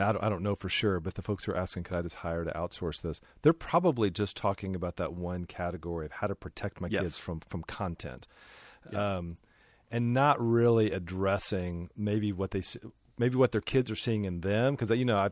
[0.00, 2.02] I don't, I don't know for sure, but the folks who are asking, could I
[2.02, 3.20] just hire to outsource this?
[3.42, 7.02] They're probably just talking about that one category of how to protect my yes.
[7.02, 8.26] kids from from content,
[8.92, 9.16] yeah.
[9.16, 9.36] um,
[9.90, 12.62] and not really addressing maybe what they
[13.18, 15.30] maybe what their kids are seeing in them because you know I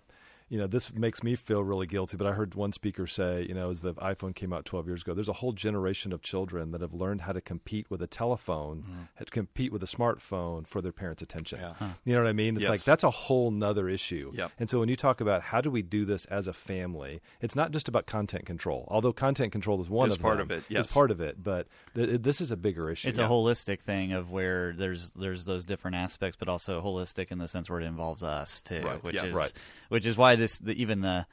[0.48, 2.16] you know, this makes me feel really guilty.
[2.16, 5.02] But I heard one speaker say, you know, as the iPhone came out 12 years
[5.02, 8.06] ago, there's a whole generation of children that have learned how to compete with a
[8.06, 11.59] telephone, how to compete with a smartphone for their parents' attention.
[11.59, 11.85] Mm-hmm.
[11.85, 11.90] Yeah.
[12.04, 12.54] You know what I mean?
[12.56, 12.70] It's Yes.
[12.70, 14.30] like that's a whole nother issue.
[14.35, 14.52] Yep.
[14.61, 17.56] And so when you talk about how do we do this as a family, it's
[17.56, 18.87] not just about content control.
[18.88, 20.50] Although content control is one Is of part them.
[20.50, 20.85] of it, yes.
[20.85, 23.09] It's part of it, but th- this is a bigger issue.
[23.09, 27.38] It's a holistic thing of where there's there's those different aspects, but also holistic in
[27.38, 29.52] the sense where it involves us too, Right, which yeah, is right.
[29.88, 31.27] which is why this the, even the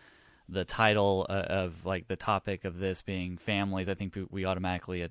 [0.49, 3.87] the title uh, of like the topic of this being families.
[3.89, 5.07] I think we- automatically uh,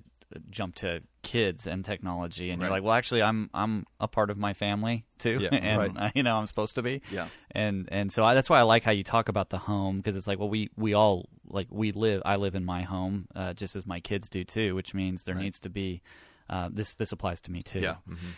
[0.49, 4.37] jump to kids and technology, and you're like, well, actually, I'm I'm a part of
[4.37, 6.11] my family too, Yeah, and right.
[6.15, 7.27] you know I'm supposed to be, Yeah.
[7.51, 10.15] and and so I, that's why I like how you talk about the home because
[10.15, 12.21] it's like, well, we we all like we live.
[12.25, 15.35] I live in my home uh, just as my kids do too, which means there
[15.35, 16.01] needs to be.
[16.49, 17.79] Uh, this this applies to me too.
[17.79, 17.95] Yeah.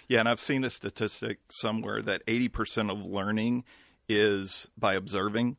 [0.08, 0.20] Yeah.
[0.20, 3.64] And I've seen a statistic somewhere that 80% of learning
[4.08, 5.58] is by observing.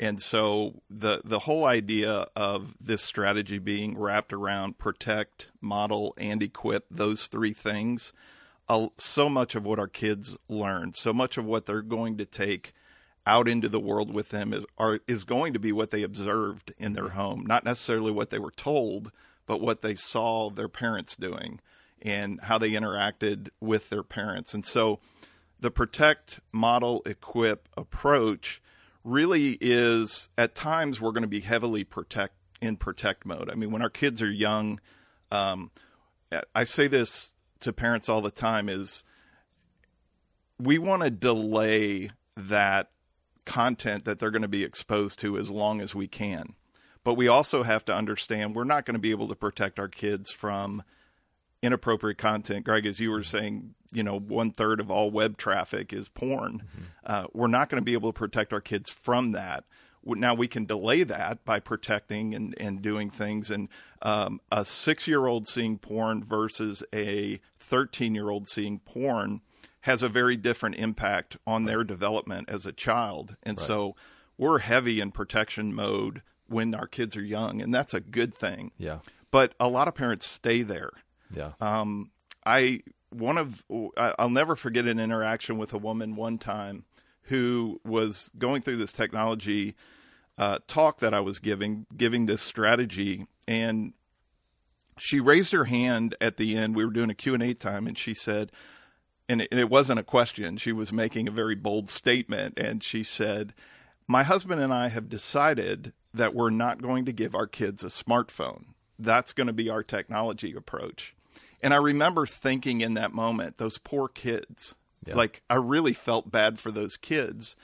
[0.00, 6.42] And so the, the whole idea of this strategy being wrapped around protect, model, and
[6.42, 8.12] equip, those three things,
[8.68, 12.24] uh, so much of what our kids learn, so much of what they're going to
[12.24, 12.74] take
[13.26, 16.72] out into the world with them is are is going to be what they observed
[16.78, 19.12] in their home, not necessarily what they were told,
[19.46, 21.60] but what they saw their parents doing
[22.00, 24.54] and how they interacted with their parents.
[24.54, 25.00] And so
[25.60, 28.62] the protect, model, equip approach
[29.04, 33.50] really is at times we're going to be heavily protect in protect mode.
[33.50, 34.80] I mean, when our kids are young,
[35.30, 35.70] um,
[36.54, 39.04] I say this to parents all the time is
[40.58, 42.90] we want to delay that
[43.44, 46.54] content that they're going to be exposed to as long as we can.
[47.04, 49.88] But we also have to understand we're not going to be able to protect our
[49.88, 50.82] kids from
[51.62, 52.64] inappropriate content.
[52.64, 56.62] Greg, as you were saying, you know, one third of all web traffic is porn.
[57.04, 59.64] Uh, we're not going to be able to protect our kids from that.
[60.04, 63.50] Now we can delay that by protecting and, and doing things.
[63.50, 63.68] And
[64.00, 69.40] um, a six year old seeing porn versus a 13 year old seeing porn
[69.82, 73.36] has a very different impact on their development as a child.
[73.42, 73.96] And so
[74.36, 78.72] we're heavy in protection mode when our kids are young, and that's a good thing.
[78.78, 78.98] Yeah.
[79.30, 80.90] But a lot of parents stay there.
[81.34, 81.52] Yeah.
[81.60, 82.10] Um,
[82.44, 83.64] I one of
[83.96, 86.84] I'll never forget an interaction with a woman one time
[87.22, 89.74] who was going through this technology
[90.38, 93.92] uh, talk that I was giving, giving this strategy, and
[94.96, 96.76] she raised her hand at the end.
[96.76, 98.52] We were doing a Q and A time, and she said,
[99.28, 100.56] and it, and it wasn't a question.
[100.56, 103.52] She was making a very bold statement, and she said,
[104.06, 107.88] "My husband and I have decided that we're not going to give our kids a
[107.88, 108.66] smartphone.
[108.98, 111.14] That's going to be our technology approach."
[111.62, 114.74] And I remember thinking in that moment, those poor kids.
[115.16, 117.56] Like I really felt bad for those kids.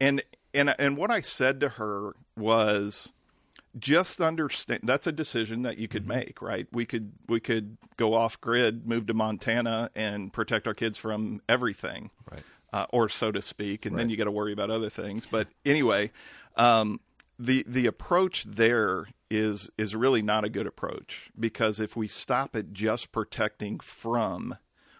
[0.00, 0.22] And
[0.54, 3.12] and and what I said to her was
[3.78, 6.66] just understand that's a decision that you could make, right?
[6.72, 11.40] We could we could go off grid, move to Montana and protect our kids from
[11.48, 12.10] everything.
[12.30, 12.42] Right.
[12.72, 15.26] Uh, or so to speak, and then you got to worry about other things.
[15.26, 16.12] But anyway,
[16.56, 17.00] um,
[17.36, 22.56] the the approach there is is really not a good approach because if we stop
[22.56, 24.56] at just protecting from,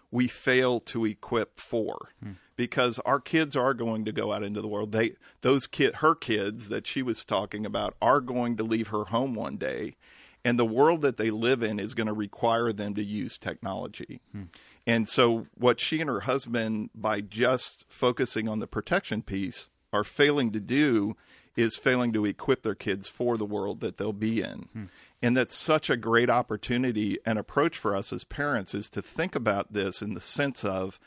[0.09, 2.31] we fail to equip for hmm.
[2.55, 4.91] because our kids are going to go out into the world.
[4.91, 9.05] They those kid her kids that she was talking about are going to leave her
[9.05, 9.95] home one day
[10.43, 14.21] and the world that they live in is going to require them to use technology.
[14.31, 14.43] Hmm.
[14.87, 20.03] And so what she and her husband by just focusing on the protection piece are
[20.03, 21.15] failing to do
[21.55, 24.89] is failing to equip their kids for the world that they'll be in.
[25.21, 29.35] And that's such a great opportunity and approach for us as parents is to think
[29.35, 30.99] about this in the sense of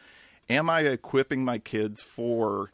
[0.48, 2.72] am I equipping my kids for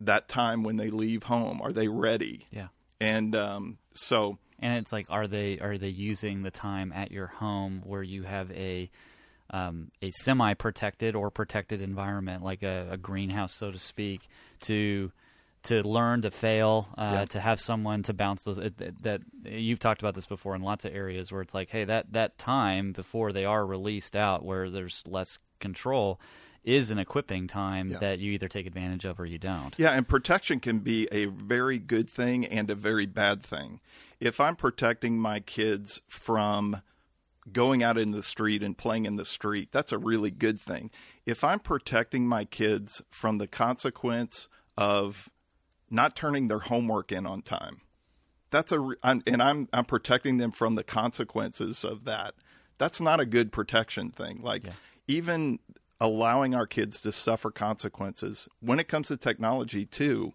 [0.00, 1.60] that time when they leave home?
[1.60, 2.46] Are they ready?
[2.50, 2.68] Yeah.
[3.00, 7.26] And um, so and it's like are they are they using the time at your
[7.26, 8.90] home where you have a
[9.50, 14.28] um, a semi protected or protected environment like a, a greenhouse so to speak
[14.60, 15.10] to
[15.68, 17.24] to learn to fail uh, Yeah.
[17.26, 20.62] to have someone to bounce those it, that, that you've talked about this before in
[20.62, 24.44] lots of areas where it's like hey that that time before they are released out
[24.44, 26.20] where there's less control
[26.64, 27.98] is an equipping time Yeah.
[28.00, 31.26] that you either take advantage of or you don't Yeah, and protection can be a
[31.26, 33.80] very good thing and a very bad thing.
[34.20, 36.82] If I'm protecting my kids from
[37.50, 40.90] going out in the street and playing in the street, that's a really good thing.
[41.24, 45.30] If I'm protecting my kids from the consequence of
[45.90, 47.80] not turning their homework in on time,
[48.50, 52.34] that's a I'm, and I'm I'm protecting them from the consequences of that.
[52.78, 54.40] That's not a good protection thing.
[54.42, 54.64] Like
[55.06, 55.58] even
[56.00, 60.32] allowing our kids to suffer consequences when it comes to technology too.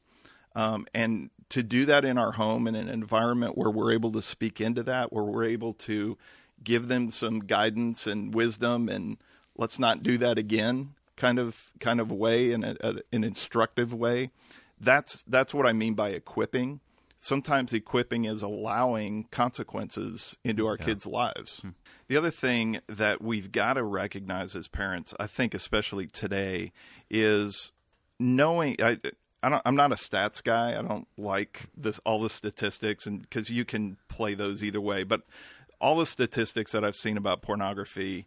[0.56, 4.22] Um, and to do that in our home in an environment where we're able to
[4.22, 6.18] speak into that, where we're able to
[6.64, 9.18] give them some guidance and wisdom, and
[9.58, 13.94] let's not do that again, kind of kind of way, in a, a, an instructive
[13.94, 14.32] way.
[14.80, 16.82] That's that's what I mean by equipping.
[17.20, 21.62] Sometimes equipping is allowing consequences into our kids' lives.
[21.62, 21.70] Hmm.
[22.10, 26.74] The other thing that we've got to recognize as parents, I think, especially today,
[27.10, 27.72] is
[28.20, 28.76] knowing.
[28.82, 28.98] I,
[29.42, 30.78] I don't, I'm not a stats guy.
[30.78, 35.04] I don't like this all the statistics, and because you can play those either way.
[35.04, 35.22] But
[35.80, 38.26] all the statistics that I've seen about pornography,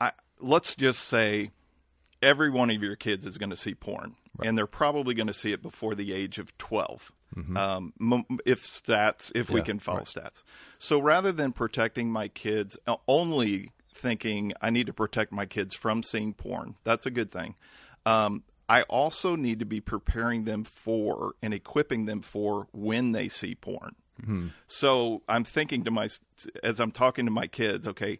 [0.00, 1.50] I, let's just say
[2.22, 5.34] every one of your kids is going to see porn, and they're probably going to
[5.34, 7.12] see it before the age of 12.
[7.56, 7.92] Um,
[8.46, 10.06] if stats, if we can follow right.
[10.06, 10.42] stats.
[10.78, 15.74] So rather than protecting my kids, uh, only thinking I need to protect my kids
[15.74, 17.54] from seeing porn, that's a good thing.
[18.06, 23.28] Um, I also need to be preparing them for and equipping them for when they
[23.28, 23.94] see porn.
[24.66, 26.08] So I'm thinking to my
[26.62, 28.18] as I'm talking to my kids, okay,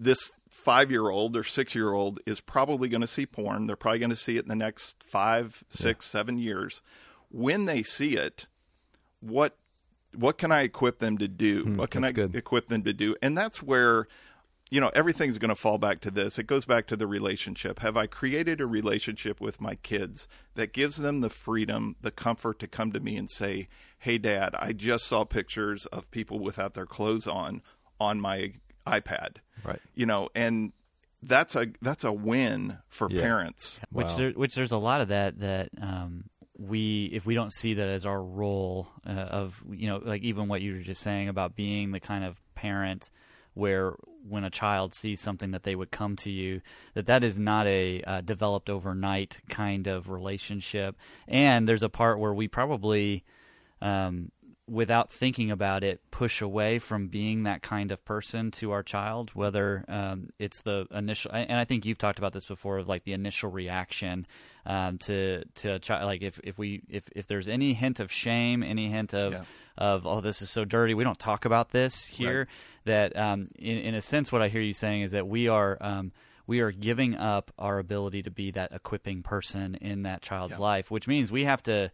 [0.00, 3.66] this five year old or six year old is probably going to see porn.
[3.66, 6.82] They're probably going to see it in the next five, six, seven years.
[7.30, 8.46] When they see it,
[9.20, 9.56] what
[10.14, 11.62] what can I equip them to do?
[11.62, 12.34] Hmm, what can I good.
[12.34, 13.14] equip them to do?
[13.20, 14.08] And that's where
[14.70, 16.38] you know everything's going to fall back to this.
[16.38, 17.80] It goes back to the relationship.
[17.80, 22.58] Have I created a relationship with my kids that gives them the freedom, the comfort
[22.60, 26.74] to come to me and say, "Hey, Dad, I just saw pictures of people without
[26.74, 27.62] their clothes on
[28.00, 28.54] on my
[28.86, 29.80] iPad." Right.
[29.94, 30.72] You know, and
[31.22, 33.22] that's a that's a win for Yeah.
[33.22, 33.80] parents.
[33.90, 36.24] which there, which there's a lot of that that um,
[36.58, 40.48] we if we don't see that as our role uh, of you know like even
[40.48, 43.10] what you were just saying about being the kind of parent
[43.54, 43.94] where
[44.28, 46.60] when a child sees something that they would come to you
[46.94, 50.96] that that is not a uh, developed overnight kind of relationship
[51.28, 53.24] and there's a part where we probably
[53.82, 54.30] um,
[54.68, 59.30] without thinking about it, push away from being that kind of person to our child.
[59.34, 63.04] Whether um, it's the initial, and I think you've talked about this before, of like
[63.04, 64.26] the initial reaction
[64.64, 66.04] um, to to a child.
[66.06, 69.42] Like if if we if if there's any hint of shame, any hint of Yeah.
[69.78, 72.48] of oh this is so dirty, we don't talk about this here.
[72.84, 75.76] That um, in in a sense, what I hear you saying is that we are.
[75.80, 76.12] Um,
[76.48, 80.58] we are giving up our ability to be that equipping person in that child's Yeah.
[80.58, 81.90] life, which means we have to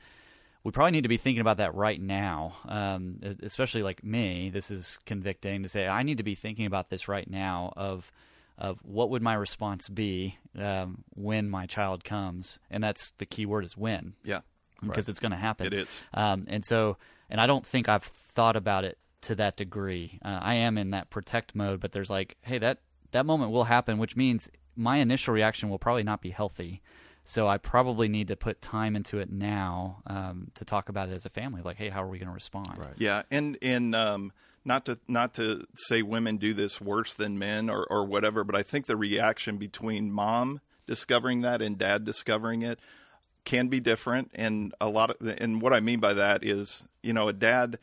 [0.64, 2.54] we probably need to be thinking about that right now.
[2.68, 6.90] Um, especially like me, this is convicting to say I need to be thinking about
[6.90, 8.10] this right now of
[8.58, 13.46] of what would my response be um, when my child comes, and that's the key
[13.46, 14.40] word is when Yeah.
[14.86, 15.66] because it's going to happen.
[15.66, 16.04] It is.
[16.14, 16.96] Um, and so,
[17.30, 20.18] and I don't think I've thought about it to that degree.
[20.24, 22.78] Uh, I am in that protect mode, but there's like, hey, that
[23.12, 26.82] that moment will happen, which means my initial reaction will probably not be healthy.
[27.24, 31.12] So I probably need to put time into it now um, to talk about it
[31.12, 31.62] as a family.
[31.62, 32.78] Like, hey, how are we going to respond?
[32.78, 32.94] Right.
[32.96, 34.32] Yeah, and and um,
[34.64, 38.56] not to not to say women do this worse than men or or whatever, but
[38.56, 42.80] I think the reaction between mom discovering that and dad discovering it
[43.44, 44.30] can be different.
[44.34, 47.78] And a lot of and what I mean by that is, you know, a dad.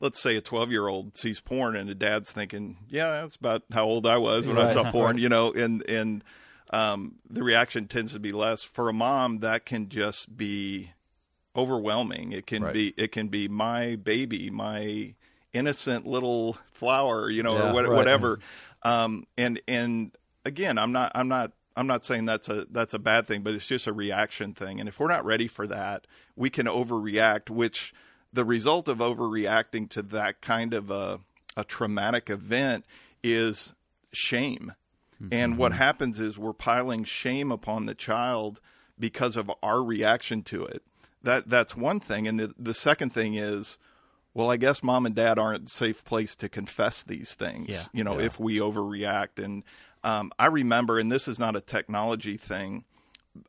[0.00, 3.62] Let's say a 12 year old sees porn and a dad's thinking, yeah, that's about
[3.72, 4.72] how old I was when I Right.
[4.74, 6.24] saw porn, you know, and, and,
[6.74, 9.38] um, the reaction tends to be less for a mom.
[9.38, 10.90] That can just be
[11.56, 12.32] overwhelming.
[12.32, 12.72] It can Right.
[12.74, 15.14] be it can be my baby, my
[15.52, 17.96] innocent little flower, you know, Yeah, or what, right.
[17.96, 18.40] whatever.
[18.82, 20.10] Um, and and
[20.44, 23.54] again, I'm not I'm not I'm not saying that's a that's a bad thing, but
[23.54, 24.80] it's just a reaction thing.
[24.80, 26.06] And if we're not ready for that,
[26.36, 27.50] we can overreact.
[27.50, 27.94] Which
[28.32, 31.20] the result of overreacting to that kind of a
[31.56, 32.84] a traumatic event
[33.22, 33.72] is
[34.12, 34.72] shame.
[35.30, 38.60] And what happens is we're piling shame upon the child
[38.98, 40.82] because of our reaction to it.
[41.22, 42.28] That that's one thing.
[42.28, 43.78] And the the second thing is,
[44.34, 47.68] well, I guess mom and dad aren't a safe place to confess these things.
[47.68, 47.84] Yeah.
[47.92, 49.42] You know, if we overreact.
[49.42, 49.62] And
[50.02, 52.84] um, I remember, and this is not a technology thing,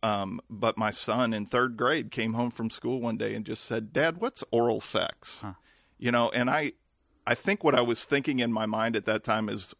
[0.01, 3.65] um, but my son in third grade came home from school one day and just
[3.65, 5.43] said, "Dad, what's oral sex?"
[5.97, 6.73] You know, and I,
[7.27, 9.73] I think what I was thinking in my mind at that time is,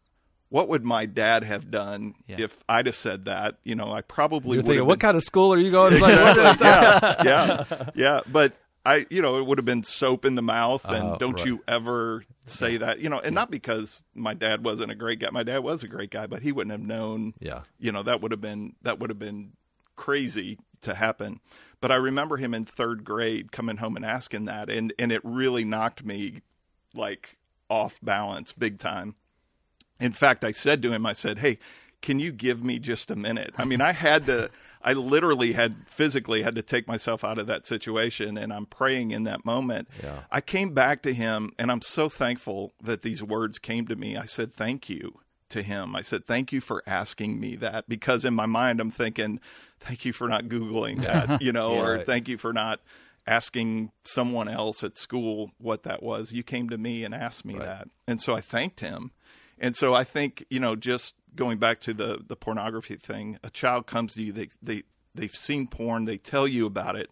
[0.48, 2.36] what would my dad have done Yeah.
[2.40, 3.58] if I'd have said that?
[3.64, 5.70] You know, I probably You're would thinking, have what been- kind of school are you
[5.70, 5.98] going to?
[6.00, 8.20] Like, what- yeah, yeah, yeah.
[8.30, 8.52] But
[8.84, 11.34] I, you know, it would have been soap in the mouth, oh, and Oh, don't
[11.38, 11.46] right.
[11.46, 15.30] you ever say that, you know, and not because my dad wasn't a great guy.
[15.32, 17.34] My dad was a great guy, but he wouldn't have known.
[17.40, 17.62] Yeah.
[17.80, 19.52] you know, that would have been that would have been
[19.96, 21.40] crazy to happen.
[21.80, 25.20] But I remember him in third grade coming home and asking that, and and it
[25.24, 26.42] really knocked me
[26.94, 27.36] like
[27.68, 29.16] off balance big time.
[30.00, 31.58] In fact, I said to him, I said, "Hey."
[32.02, 33.54] can you give me just a minute?
[33.56, 34.50] I mean, I had to,
[34.82, 39.12] I literally had physically had to take myself out of that situation, and I'm praying
[39.12, 39.88] in that moment.
[40.02, 40.20] Yeah.
[40.30, 44.16] I came back to him, and I'm so thankful that these words came to me.
[44.16, 45.96] I said, Thank you to him.
[45.96, 49.40] I said, Thank you for asking me that, because in my mind, I'm thinking,
[49.80, 52.06] Thank you for not Googling that, you know, Yeah, or right.
[52.06, 52.80] thank you for not
[53.26, 56.30] asking someone else at school what that was.
[56.30, 57.88] You came to me and asked me that.
[58.06, 59.10] And so I thanked him.
[59.58, 63.50] And so I think, you know, just going back to the the pornography thing, a
[63.50, 64.82] child comes to you, they they
[65.14, 67.10] they've seen porn, they tell you about it.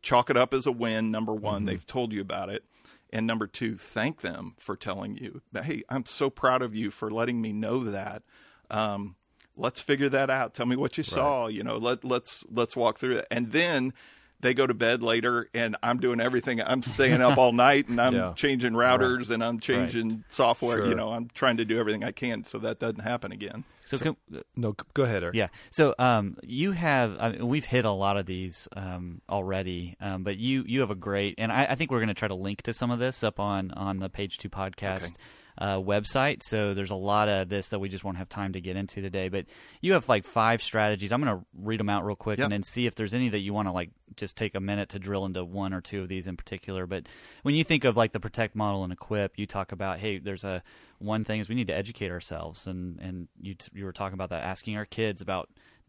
[0.00, 2.64] Chalk it up as a win, number one, they've told you about it.
[3.10, 5.40] And number two, thank them for telling you.
[5.62, 8.22] Hey, I'm so proud of you for letting me know that.
[8.70, 9.16] Um,
[9.56, 10.54] let's figure that out.
[10.54, 11.48] Tell me what you saw.
[11.48, 13.26] You know, let let's let's walk through it.
[13.30, 13.92] And then
[14.40, 16.60] they go to bed later, and I'm doing everything.
[16.60, 18.32] I'm staying up all night, and I'm Yeah.
[18.36, 20.78] changing routers, and I'm changing software.
[20.78, 20.88] Sure.
[20.88, 23.64] You know, I'm trying to do everything I can so that doesn't happen again.
[23.84, 24.16] So, can,
[24.54, 25.34] No, go ahead, Eric.
[25.34, 25.48] yeah.
[25.70, 30.24] So um, you have I mean, we've hit a lot of these um, already, um,
[30.24, 32.34] but you you have a great, and I, I think we're going to try to
[32.34, 35.14] link to some of this up on on the Page Two podcast.
[35.60, 38.60] Uh, website, so there's a lot of this that we just won't have time to
[38.60, 39.28] get into today.
[39.28, 39.46] But
[39.80, 41.10] you have like five strategies.
[41.10, 42.44] I'm going to read them out real quick Yep.
[42.44, 44.90] and then see if there's any that you want to like just take a minute
[44.90, 46.86] to drill into one or two of these in particular.
[46.86, 47.08] But
[47.42, 50.44] when you think of like the protect model and equip, you talk about hey, there's
[50.44, 50.62] a
[51.00, 54.14] one thing is we need to educate ourselves, and and you t- you were talking
[54.14, 55.48] about that, asking our kids about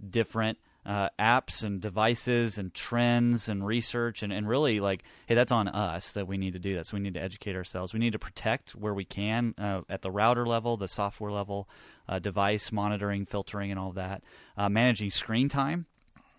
[0.09, 5.51] different uh, apps and devices and trends and research and, and really like hey that's
[5.51, 7.93] on us that we need to do that so we need to educate ourselves.
[7.93, 11.69] We need to protect where we can uh, at the router level the software level
[12.07, 14.23] uh, device monitoring filtering and all that.
[14.57, 15.85] Uh, managing screen time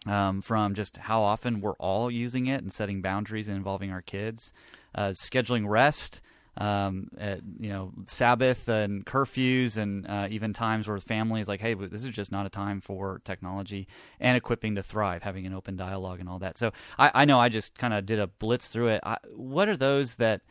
[0.06, 4.02] um, from just how often we're all using it and setting boundaries and involving our
[4.02, 4.52] kids,
[4.94, 6.20] uh, scheduling rest,
[6.60, 11.74] um, at, you know, Sabbath and curfews, and uh, even times where families like, hey,
[11.74, 13.88] this is just not a time for technology,
[14.20, 16.58] and equipping to thrive, having an open dialogue and all that.
[16.58, 19.00] So I, I know I just kind of did a blitz through it.
[19.04, 20.42] I, what are those that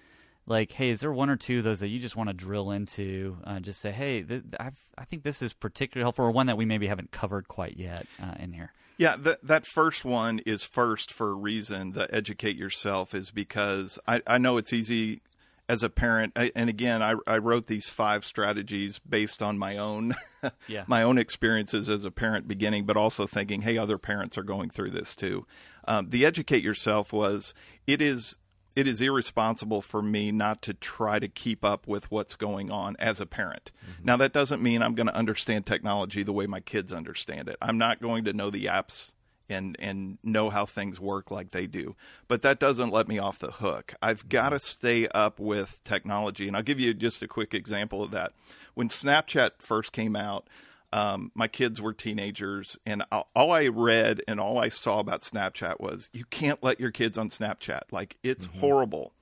[0.48, 2.72] like hey is there one or two of those that you just want to drill
[2.72, 6.58] into uh, just say hey th- i think this is particularly helpful or one that
[6.58, 10.66] we maybe haven't covered quite yet uh, in here Yeah, that that first one is
[10.66, 11.94] first for a reason.
[11.94, 15.22] The educate yourself is because I, I know it's easy
[15.70, 19.78] as a parent, I, and again, I, I wrote these five strategies based on my
[19.78, 20.16] own
[20.68, 20.84] Yeah.
[20.88, 24.70] my own experiences as a parent beginning, but also thinking, hey, other parents are going
[24.72, 25.46] through this too.
[25.88, 27.54] Um, the educate yourself was
[27.88, 28.36] it is
[28.76, 32.96] it is irresponsible for me not to try to keep up with what's going on
[32.98, 33.72] as a parent.
[34.04, 37.58] Now that doesn't mean I'm going to understand technology the way my kids understand it.
[37.62, 39.14] I'm not going to know the apps
[39.50, 41.96] and and know how things work like they do.
[42.28, 43.94] But that doesn't let me off the hook.
[44.02, 48.04] I've got to stay up with technology, and I'll give you just a quick example
[48.04, 48.34] of that.
[48.74, 50.48] When Snapchat first came out,
[50.92, 55.22] um, my kids were teenagers, and all, all I read and all I saw about
[55.22, 57.92] Snapchat was you can't let your kids on Snapchat.
[57.92, 59.14] Like it's horrible.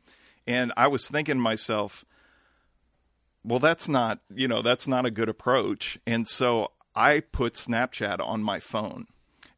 [0.46, 2.06] And I was thinking to myself,
[3.44, 5.98] well, that's not, you know, that's not a good approach.
[6.08, 9.08] And so I put Snapchat on my phone.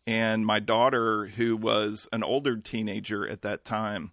[0.10, 4.12] And my daughter, who was an older teenager at that time,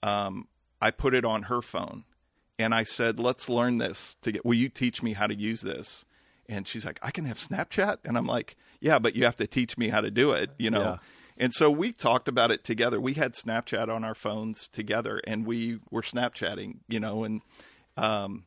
[0.00, 0.46] um,
[0.80, 2.04] I put it on her phone.
[2.60, 5.60] And I said, let's learn this to get, will you teach me how to use
[5.60, 6.04] this?
[6.48, 7.98] And she's like, I can have Snapchat?
[8.04, 10.70] And I'm like, yeah, but you have to teach me how to do it, you
[10.70, 10.82] know?
[10.82, 10.96] Yeah.
[11.38, 13.00] And so we talked about it together.
[13.00, 17.40] We had Snapchat on our phones together and we were Snapchatting, you know, and
[17.96, 18.44] um,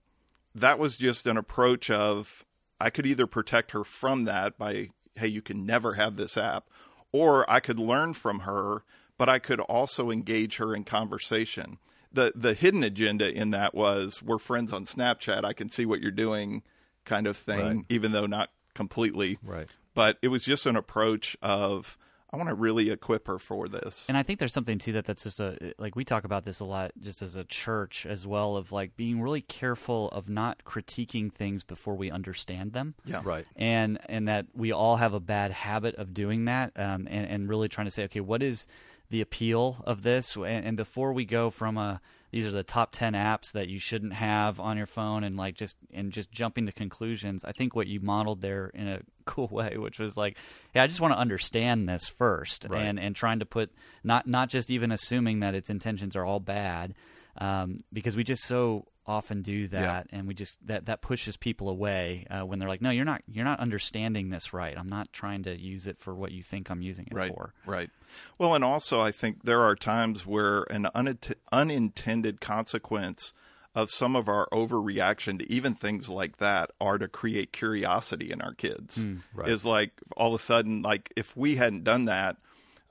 [0.54, 2.46] that was just an approach of
[2.80, 6.70] I could either protect her from that by, hey, you can never have this app,
[7.16, 8.84] or I could learn from her,
[9.18, 11.78] but I could also engage her in conversation.
[12.12, 15.46] The the hidden agenda in that was we're friends on Snapchat.
[15.46, 16.62] I can see what you're doing,
[17.06, 17.86] kind of thing, Right.
[17.90, 19.38] even though not completely.
[19.42, 19.70] Right.
[19.94, 21.98] But it was just an approach of
[22.32, 24.08] I want to really equip her for this.
[24.10, 26.60] And I think there's something too that that's just a like we talk about this
[26.60, 30.64] a lot just as a church as well of like being really careful of not
[30.66, 32.96] critiquing things before we understand them.
[33.06, 33.22] Yeah.
[33.24, 33.46] Right.
[33.56, 37.50] And and that we all have a bad habit of doing that um, and, and
[37.50, 38.68] really trying to say, okay, what is
[39.10, 40.36] the appeal of this?
[40.36, 42.02] And, and before we go from a
[42.36, 45.56] these are the top 10 apps that you shouldn't have on your phone and like
[45.56, 49.48] just and just jumping to conclusions i think what you modeled there in a cool
[49.48, 50.36] way which was like
[50.74, 52.82] yeah i just want to understand this first Right.
[52.82, 53.72] and and trying to put
[54.04, 56.94] not not just even assuming that its intentions are all bad
[57.38, 61.70] um, because we just so often do that and we just that that pushes people
[61.70, 65.12] away uh, when they're like no you're not you're not understanding this right i'm not
[65.14, 67.90] trying to use it for what you think i'm using it right, for Right.
[68.38, 73.34] Well, and also I think there are times where an unint- unintended consequence
[73.74, 78.42] of some of our overreaction to even things like that are to create curiosity in
[78.42, 79.02] our kids.
[79.02, 79.50] Hmm, right.
[79.50, 82.38] Is like all of a sudden, like if we hadn't done that,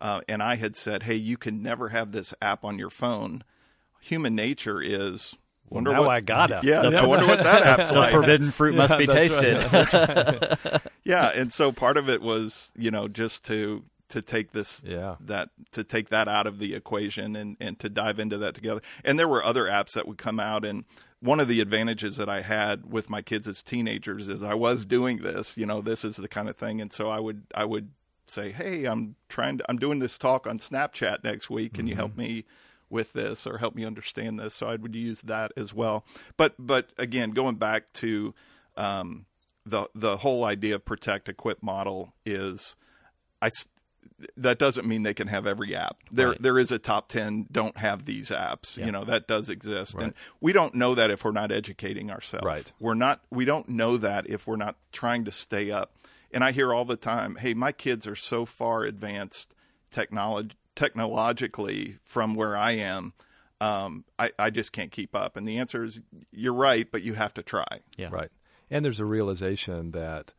[0.01, 3.45] uh, and I had said, "Hey, you can never have this app on your phone,"
[4.01, 5.35] human nature is.
[5.71, 6.61] Wonder now what, I gotta.
[6.63, 8.13] Yeah, I wonder what that app's The like.
[8.13, 9.59] forbidden fruit must be that's right.
[9.59, 10.83] tasted.
[11.05, 15.17] yeah, and so part of it was, you know, just to to take this Yeah.
[15.21, 18.81] that to take that out of the equation and and to dive into that together.
[19.05, 20.85] And there were other apps that would come out and
[21.21, 24.85] one of the advantages that I had with my kids as teenagers is I was
[24.85, 27.65] doing this, you know, this is the kind of thing and so I would I
[27.65, 27.91] would
[28.27, 31.75] say, "Hey, I'm trying to I'm doing this talk on Snapchat next week.
[31.75, 32.21] Can you help mm-hmm.
[32.21, 32.45] me
[32.91, 36.05] with this or help me understand this?" So I would use that as well.
[36.37, 38.35] But but again, going back to
[38.77, 39.27] um,
[39.67, 42.77] the the whole idea of protect equip model is
[43.41, 43.51] I
[44.37, 45.97] that doesn't mean they can have every app.
[46.11, 46.43] There Right.
[46.43, 48.77] there is a top 10 don't have these apps.
[48.79, 48.87] Yeah.
[48.87, 49.95] You know, that does exist.
[49.95, 50.05] Right.
[50.05, 52.45] And we don't know that if we're not educating ourselves.
[52.45, 52.73] Right.
[52.79, 55.97] We're not we don't know that if we're not trying to stay up.
[56.31, 59.55] And I hear all the time, "Hey, my kids are so far advanced
[59.91, 63.13] technology technologically from where I am.
[63.61, 66.01] Um, I, I just can't keep up." And the answer is
[66.33, 67.81] you're right, but you have to try.
[67.97, 68.09] Yeah.
[68.11, 68.31] Right.
[68.71, 70.33] And there's a realization that,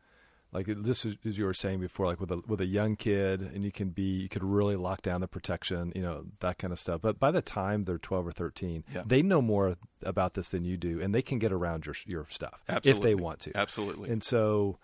[0.52, 3.40] like this is as you were saying before, like with a with a young kid,
[3.40, 6.72] and you can be you could really lock down the protection, you know, that kind
[6.72, 7.00] of stuff.
[7.00, 9.02] But by the time they're 12 or 13, Yeah.
[9.06, 12.26] they know more about this than you do, and they can get around your your
[12.28, 12.90] stuff Absolutely.
[12.90, 13.56] if they want to.
[13.56, 14.10] Absolutely.
[14.10, 14.78] And so,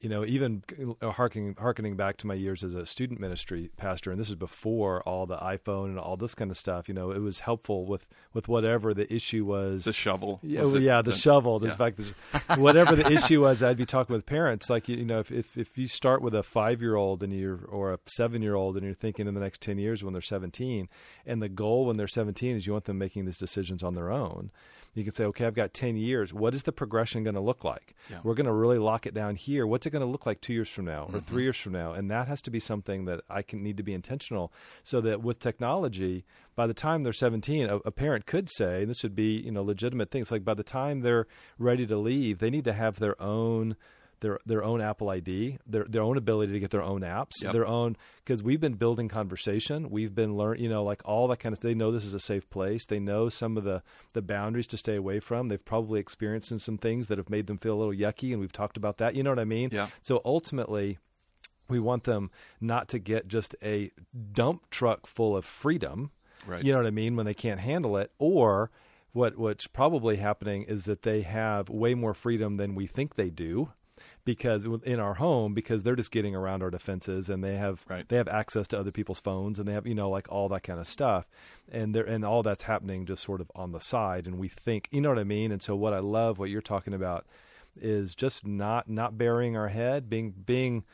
[0.00, 0.62] you know, even
[1.02, 4.34] uh, harkening harkening back to my years as a student ministry pastor, and this is
[4.34, 6.88] before all the iPhone and all this kind of stuff.
[6.88, 9.84] You know, it was helpful with with whatever the issue was.
[9.84, 10.40] the shovel.
[10.42, 11.58] Yeah, well, it- yeah, the the- shovel.
[11.58, 11.76] This yeah.
[11.76, 12.08] fact, this,
[12.58, 14.70] whatever the issue was, I'd be talking with parents.
[14.70, 17.30] Like you, you know, if, if if you start with a five year old and
[17.32, 20.14] you're or a seven year old and you're thinking in the next ten years when
[20.14, 20.88] they're seventeen,
[21.26, 24.10] and the goal when they're seventeen is you want them making these decisions on their
[24.10, 24.50] own.
[24.94, 26.34] You can say, okay, I've got ten years.
[26.34, 27.94] What is the progression going to look like?
[28.10, 28.18] Yeah.
[28.24, 29.66] We're going to really lock it down here.
[29.66, 31.18] What's it going to look like two years from now or Mm-hmm.
[31.32, 31.92] three years from now?
[31.92, 35.22] And that has to be something that I can need to be intentional, so that
[35.22, 36.24] with technology,
[36.56, 39.52] by the time they're 17, a, a parent could say, and this would be you
[39.52, 41.26] know legitimate things like by the time they're
[41.58, 43.76] ready to leave, they need to have their own
[44.20, 47.52] their their own Apple ID, their their own ability to get their own apps, Yep.
[47.52, 51.38] their own because we've been building conversation, we've been learn, you know, like all that
[51.40, 51.60] kind of.
[51.60, 52.86] They know this is a safe place.
[52.86, 55.48] They know some of the the boundaries to stay away from.
[55.48, 58.52] They've probably experienced some things that have made them feel a little yucky, and we've
[58.52, 59.14] talked about that.
[59.14, 59.70] You know what I mean?
[59.72, 59.88] Yeah.
[60.02, 60.98] So ultimately,
[61.68, 63.90] we want them not to get just a
[64.32, 66.10] dump truck full of freedom.
[66.46, 66.64] Right.
[66.64, 67.16] You know what I mean?
[67.16, 68.70] When they can't handle it, or
[69.12, 73.28] what what's probably happening is that they have way more freedom than we think they
[73.30, 73.72] do
[74.24, 78.08] because in our home because they're just getting around our defenses and they have Right.
[78.08, 80.62] they have access to other people's phones and they have you know like all that
[80.62, 81.26] kind of stuff
[81.70, 84.88] and they're and all that's happening just sort of on the side and we think
[84.90, 87.26] you know what I mean and so what I love what you're talking about
[87.80, 90.84] is just not not burying our head being being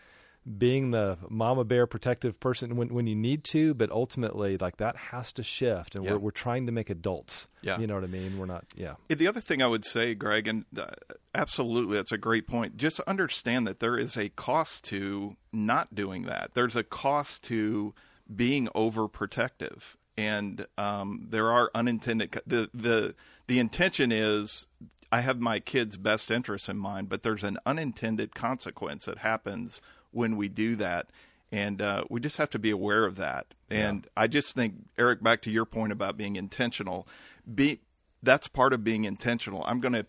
[0.58, 4.94] being the mama bear protective person when when you need to but ultimately like that
[4.96, 6.12] has to shift and Yeah.
[6.12, 7.78] we're we're trying to make adults Yeah.
[7.80, 10.46] you know what I mean we're not yeah The other thing I would say, Greg,
[10.46, 10.86] and uh,
[11.34, 12.76] absolutely, that's a great point.
[12.76, 16.54] Just understand that there is a cost to not doing that.
[16.54, 17.92] There's a cost to
[18.34, 22.32] being overprotective, and um, there are unintended.
[22.32, 23.14] co- the the
[23.46, 24.66] The intention is
[25.12, 29.80] I have my kids' best interests in mind, but there's an unintended consequence that happens
[30.16, 31.10] when we do that.
[31.52, 33.46] And uh, we just have to be aware of that.
[33.70, 37.06] And I just think, Eric, back to your point about being intentional,
[37.52, 37.80] be
[38.22, 39.62] that's part of being intentional.
[39.66, 40.06] I'm going to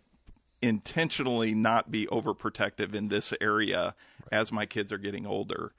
[0.61, 3.93] intentionally not be overprotective in this area
[4.31, 5.73] as my kids are getting older.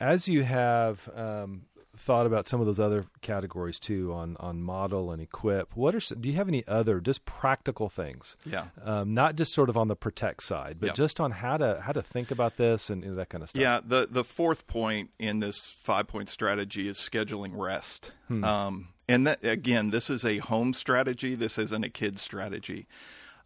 [0.00, 1.66] as you have um,
[1.98, 6.00] thought about some of those other categories too on on model and equip what are
[6.00, 8.66] some, do you have any other just practical things Yeah.
[8.84, 10.92] um, not just sort of on the protect side but Yeah.
[10.94, 13.50] just on how to how to think about this and, you know, that kind of
[13.50, 18.12] stuff Yeah, the the fourth point in this five point strategy is scheduling rest.
[18.30, 21.34] Um, and that again, this is a home strategy.
[21.34, 22.86] This isn't a kid strategy.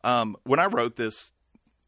[0.04, 1.32] Um, when I wrote this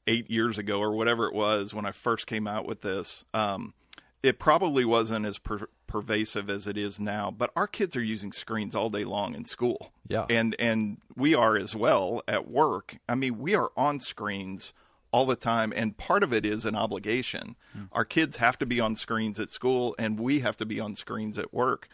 [0.06, 3.74] eight years ago or whatever it was when I first came out with this, um,
[4.22, 7.30] it probably wasn't as per- pervasive as it is now.
[7.30, 9.92] But our kids are using screens all day long in school.
[10.08, 10.26] Yeah.
[10.28, 12.96] and and we are as well at work.
[13.08, 14.74] I mean, we are on screens
[15.12, 17.54] all the time and part of it is an obligation.
[17.92, 20.96] Our kids have to be on screens at school and we have to be on
[20.96, 21.88] screens at work.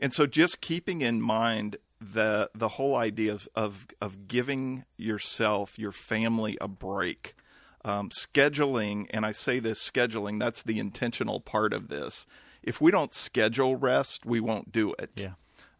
[0.00, 5.78] And so just keeping in mind the the whole idea of of, of giving yourself,
[5.78, 7.36] your family a break.
[7.84, 12.26] Um, scheduling, and I say this scheduling, that's the intentional part of this.
[12.66, 15.10] If we don't schedule rest, we won't do it.
[15.16, 15.32] Yeah.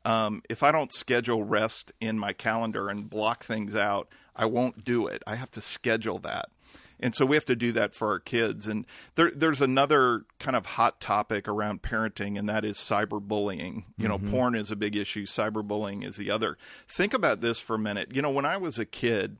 [0.05, 4.85] um, if I don't schedule rest in my calendar and block things out, I won't
[4.85, 5.23] do it.
[5.27, 6.49] I have to schedule that.
[6.99, 8.67] And so we have to do that for our kids.
[8.69, 13.85] And there, there's another kind of hot topic around parenting, and that is cyberbullying.
[13.99, 16.57] You know, porn is a big issue, cyberbullying is the other.
[16.89, 18.15] Think about this for a minute.
[18.15, 19.37] You know, when I was a kid,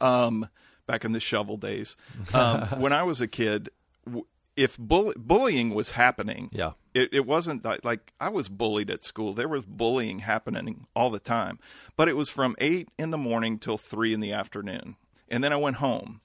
[0.00, 0.48] um,
[0.86, 1.96] back in the shovel days,
[2.34, 3.70] um, when I was a kid,
[4.04, 4.26] w-
[4.56, 6.72] if bull- bullying was happening, Yeah.
[6.94, 9.34] it, it wasn't that, like I was bullied at school.
[9.34, 11.58] There was bullying happening all the time,
[11.96, 14.96] but it was from eight in the morning till three in the afternoon,
[15.28, 16.20] and then I went home.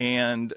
[0.00, 0.54] And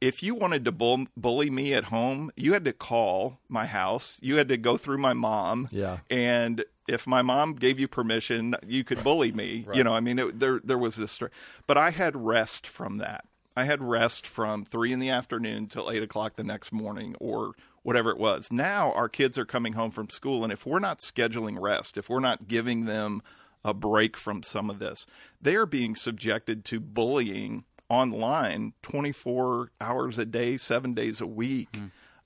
[0.00, 4.18] if you wanted to bull- bully me at home, you had to call my house.
[4.22, 5.68] You had to go through my mom.
[5.72, 5.98] Yeah.
[6.10, 9.66] And if my mom gave you permission, you could bully me.
[9.74, 11.18] You know, I mean, it, there there was this,
[11.66, 13.24] but I had rest from that.
[13.56, 17.52] I had rest from three in the afternoon till eight o'clock the next morning, or
[17.82, 18.52] whatever it was.
[18.52, 22.10] Now our kids are coming home from school, and if we're not scheduling rest, if
[22.10, 23.22] we're not giving them
[23.64, 25.06] a break from some of this,
[25.40, 31.76] they are being subjected to bullying online 24 hours a day, seven days a week.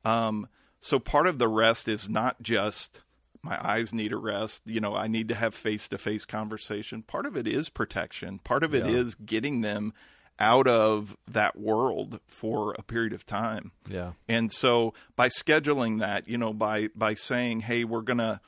[0.04, 0.48] Um,
[0.80, 3.02] so part of the rest is not just
[3.42, 4.62] my eyes need a rest.
[4.66, 7.02] You know, I need to have face to face conversation.
[7.02, 8.38] Part of it is protection.
[8.38, 9.92] Part of it is getting them
[10.40, 13.72] out of that world for a period of time.
[13.88, 14.12] Yeah.
[14.28, 18.40] And so by scheduling that, you know, by by saying, "Hey, we're going to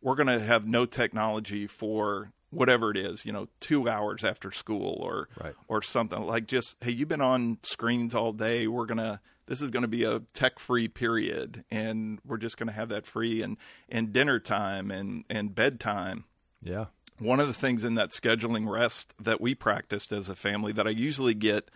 [0.00, 4.50] we're going to have no technology for whatever it is, you know, 2 hours after
[4.52, 5.54] school or Right.
[5.66, 8.66] or something like just, "Hey, you've been on screens all day.
[8.68, 12.66] We're going to this is going to be a tech-free period and we're just going
[12.66, 13.56] to have that free and
[13.88, 16.24] and dinner time and and bedtime."
[16.62, 16.86] Yeah.
[17.18, 20.86] One of the things in that scheduling rest that we practiced as a family that
[20.86, 21.70] I usually get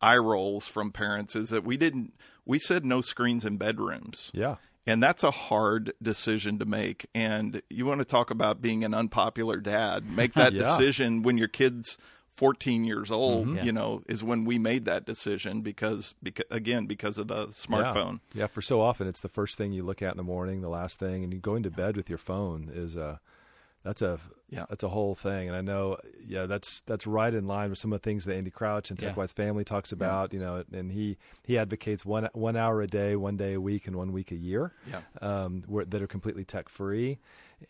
[0.00, 2.12] eye rolls from parents is that we didn't
[2.44, 4.30] we said no screens in bedrooms.
[4.34, 4.56] Yeah.
[4.84, 7.06] And that's a hard decision to make.
[7.14, 10.10] And you want to talk about being an unpopular dad.
[10.10, 10.62] Make that Yeah.
[10.64, 11.98] decision when your kid's
[12.30, 13.62] 14 years old, Yeah.
[13.62, 18.18] you know, is when we made that decision because, because again, because of the smartphone.
[18.34, 18.40] Yeah.
[18.40, 20.68] yeah, for so often it's the first thing you look at in the morning, the
[20.68, 23.20] last thing, and you going to bed with your phone is a
[23.84, 24.18] that's a
[24.52, 24.66] Yeah.
[24.68, 25.48] that's a whole thing.
[25.48, 25.96] And I know,
[26.28, 29.00] yeah, that's that's right in line with some of the things that Andy Crouch and
[29.02, 29.12] Yeah.
[29.12, 30.32] TechWise Family talks about.
[30.32, 33.86] You know, and he he advocates one one hour a day, one day a week,
[33.86, 34.72] and one week a year.
[34.86, 35.00] Yeah.
[35.20, 37.18] um, where, that are completely tech free.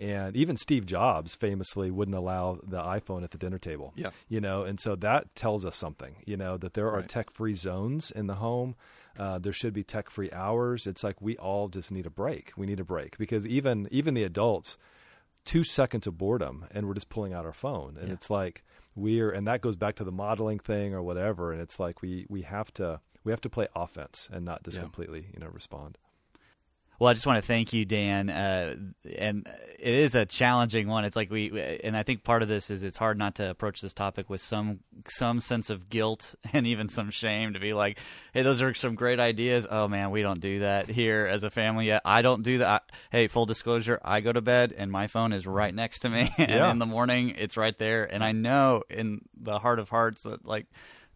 [0.00, 3.92] And even Steve Jobs famously wouldn't allow the iPhone at the dinner table.
[3.94, 4.10] Yeah.
[4.28, 7.08] You know, and so that tells us something, you know, that there are Right.
[7.08, 8.74] tech free zones in the home.
[9.18, 10.86] Uh, there should be tech free hours.
[10.86, 12.52] It's like we all just need a break.
[12.56, 14.78] We need a break because even even the adults,
[15.44, 17.96] two seconds of boredom and we're just pulling out our phone.
[17.98, 18.14] And Yeah.
[18.14, 18.62] it's like
[18.94, 21.52] we're and that goes back to the modeling thing or whatever.
[21.52, 24.76] And it's like we we have to we have to play offense and not just
[24.76, 24.82] Yeah.
[24.84, 25.98] completely, you know, respond.
[27.02, 28.30] Well, I just want to thank you, Dan.
[28.30, 28.76] Uh,
[29.18, 31.04] and it is a challenging one.
[31.04, 33.80] It's like we, and I think part of this is it's hard not to approach
[33.80, 34.78] this topic with some
[35.08, 37.98] some sense of guilt and even some shame to be like,
[38.32, 39.66] hey, those are some great ideas.
[39.68, 42.02] Oh man, we don't do that here as a family yet.
[42.04, 42.84] I don't do that.
[42.92, 46.08] I, hey, full disclosure, I go to bed and my phone is right next to
[46.08, 46.70] me, and Yeah.
[46.70, 50.46] in the morning it's right there, and I know in the heart of hearts that
[50.46, 50.66] like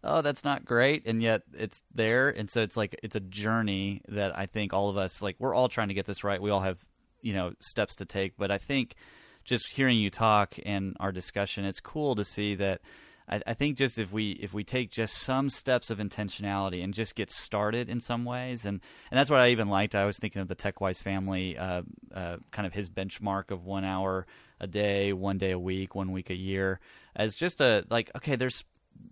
[0.07, 4.01] oh, that's not great, and yet it's there, and so it's like it's a journey
[4.07, 6.41] that I think all of us like we're all trying to get this right.
[6.41, 6.79] We all have
[7.21, 8.95] you know steps to take, but I think
[9.43, 12.81] just hearing you talk and our discussion, it's cool to see that.
[13.29, 16.93] I, I think just if we if we take just some steps of intentionality and
[16.93, 18.79] just get started in some ways, and
[19.11, 19.93] and that's what I even liked.
[19.93, 21.81] I was thinking of the TechWise family, uh,
[22.13, 24.25] uh, kind of his benchmark of one hour
[24.59, 26.79] a day, one day a week, one week a year,
[27.15, 28.63] as just a like okay, there's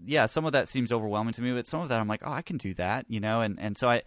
[0.05, 2.31] yeah, some of that seems overwhelming to me, but some of that I'm like, oh,
[2.31, 4.03] I can do that, you know, and and so I.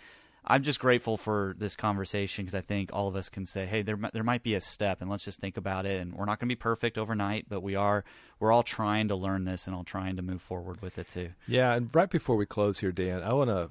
[0.51, 3.83] I'm just grateful for this conversation because I think all of us can say, "Hey,
[3.83, 6.39] there there might be a step, and let's just think about it." And we're not
[6.39, 8.03] going to be perfect overnight, but we are
[8.41, 11.31] we're all trying to learn this and all trying to move forward with it too.
[11.47, 13.69] Yeah, and right before we close here, Dan, I want to,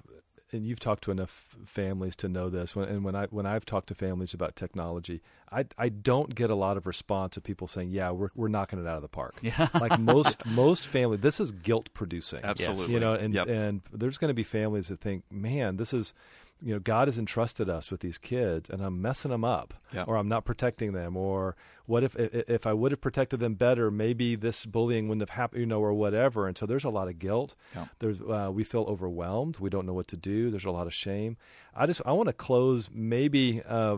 [0.52, 2.76] and you've talked to enough families to know this.
[2.76, 5.22] When, and when I when I've talked to families about technology,
[5.52, 8.80] I I don't get a lot of response of people saying, "Yeah, we're we're knocking
[8.80, 9.68] it out of the park." Yeah.
[9.80, 12.44] like most most family, this is guilt producing.
[12.44, 12.94] Absolutely.
[12.94, 13.48] You know, and Yep.
[13.48, 16.14] and there's going to be families that think, "Man, this is."
[16.62, 20.04] You know, God has entrusted us with these kids, and I'm messing them up, Yeah.
[20.08, 21.56] or I'm not protecting them, or
[21.86, 25.60] what if if I would have protected them better, maybe this bullying wouldn't have happened,
[25.62, 26.48] you know, or whatever.
[26.48, 27.54] And so there's a lot of guilt.
[27.76, 27.86] Yeah.
[28.00, 29.60] There's uh, we feel overwhelmed.
[29.60, 30.50] We don't know what to do.
[30.50, 31.38] There's a lot of shame.
[31.76, 33.98] I just I want to close maybe uh,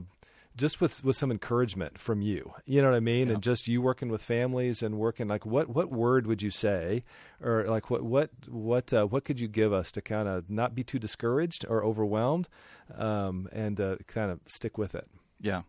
[0.59, 2.53] just with with some encouragement from you.
[2.65, 3.27] You know what I mean?
[3.27, 3.35] Yeah.
[3.35, 7.03] And just you working with families and working like what what word would you say,
[7.41, 10.75] or like what what what uh, what could you give us to kind of not
[10.75, 12.47] be too discouraged or overwhelmed,
[12.95, 15.07] um, and uh, kind of stick with it.
[15.41, 15.61] Yeah.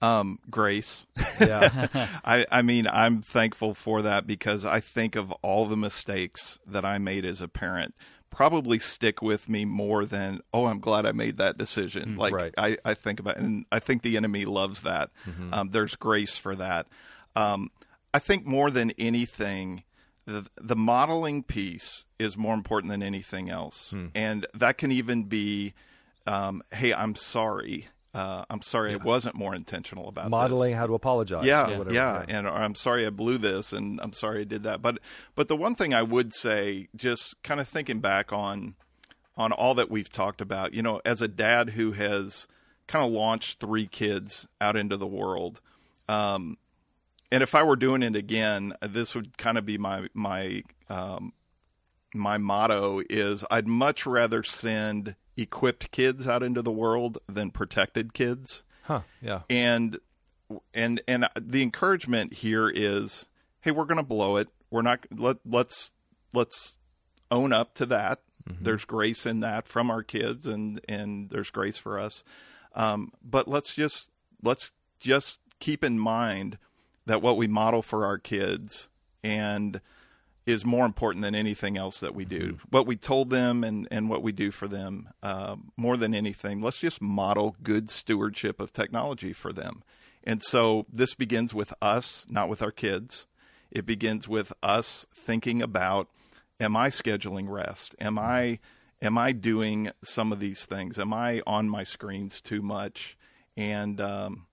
[0.00, 1.06] Um, grace.
[1.40, 1.86] Yeah.
[2.24, 6.84] I, I mean, I'm thankful for that because I think of all the mistakes that
[6.84, 7.94] I made as a parent
[8.32, 12.16] probably stick with me more than, oh, I'm glad I made that decision.
[12.16, 12.54] like, right.
[12.58, 15.10] I, I think about and I think the enemy loves that.
[15.52, 16.88] Um, there's grace for that.
[17.36, 17.70] Um,
[18.12, 19.84] I think more than anything,
[20.26, 23.94] the, the modeling piece is more important than anything else.
[24.14, 25.74] And that can even be,
[26.26, 27.88] um, hey, I'm sorry.
[28.14, 31.46] Uh, I'm sorry I wasn't more intentional about this Modeling how to apologize.
[31.46, 31.94] yeah, yeah, whatever.
[32.28, 34.82] and or, I'm sorry I blew this, and I'm sorry I did that.
[34.82, 34.98] But
[35.34, 38.74] but the one thing I would say, just kind of thinking back on
[39.34, 42.46] on all that we've talked about, you know, as a dad who has
[42.86, 45.62] kind of launched three kids out into the world,
[46.06, 46.58] um,
[47.30, 51.32] and if I were doing it again, this would kind of be my my um,
[52.14, 58.12] my motto is I'd much rather send equipped kids out into the world than protected
[58.14, 59.02] kids Huh.
[59.20, 59.42] Yeah.
[59.48, 59.98] and
[60.74, 63.28] and and the encouragement here is
[63.62, 65.92] hey we're going to blow it we're not let let's
[66.34, 66.76] let's
[67.30, 68.20] own up to that
[68.60, 72.24] there's grace in that from our kids and and there's grace for us
[72.74, 74.10] um, but let's just
[74.42, 76.58] let's just keep in mind
[77.06, 78.90] that what we model for our kids
[79.22, 79.80] and
[80.44, 82.58] is more important than anything else that we do.
[82.70, 86.60] What we told them and, and what we do for them, uh, more than anything,
[86.60, 89.82] let's just model good stewardship of technology for them.
[90.24, 93.26] And so this begins with us, not with our kids.
[93.70, 96.08] It begins with us thinking about
[96.60, 97.94] am I scheduling rest?
[98.00, 98.58] Am I
[99.00, 100.98] am I doing some of these things?
[100.98, 103.16] Am I on my screens too much?
[103.56, 104.46] And um,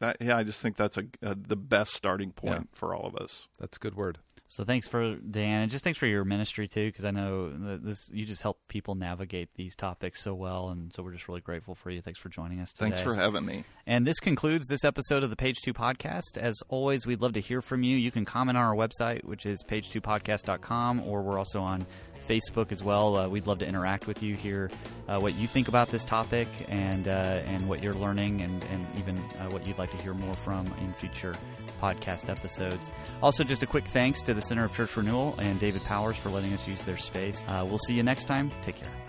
[0.00, 3.16] that, yeah, I just think that's a, a the best starting point for all of
[3.16, 3.48] us.
[3.58, 4.18] That's a good word.
[4.46, 8.10] So thanks for Dan, and just thanks for your ministry too, because I know this
[8.12, 11.74] you just help people navigate these topics so well, and so we're just really grateful
[11.74, 12.02] for you.
[12.02, 12.86] Thanks for joining us today.
[12.86, 13.64] Thanks for having me.
[13.86, 16.36] And this concludes this episode of the Page Two Podcast.
[16.36, 17.96] As always, we'd love to hear from you.
[17.96, 21.86] You can comment on our website, which is page2podcast.com, or we're also on
[22.28, 23.16] Facebook as well.
[23.16, 24.70] Uh, we'd love to interact with you, hear
[25.08, 28.86] uh, what you think about this topic, and uh, and what you're learning, and and
[28.98, 31.34] even uh, what you'd like to hear more from in future
[31.80, 32.92] podcast episodes.
[33.22, 36.30] Also, just a quick thanks to the Center of Church Renewal and David Powers for
[36.30, 37.44] letting us use their space.
[37.48, 38.50] Uh, we'll see you next time.
[38.62, 39.03] Take care.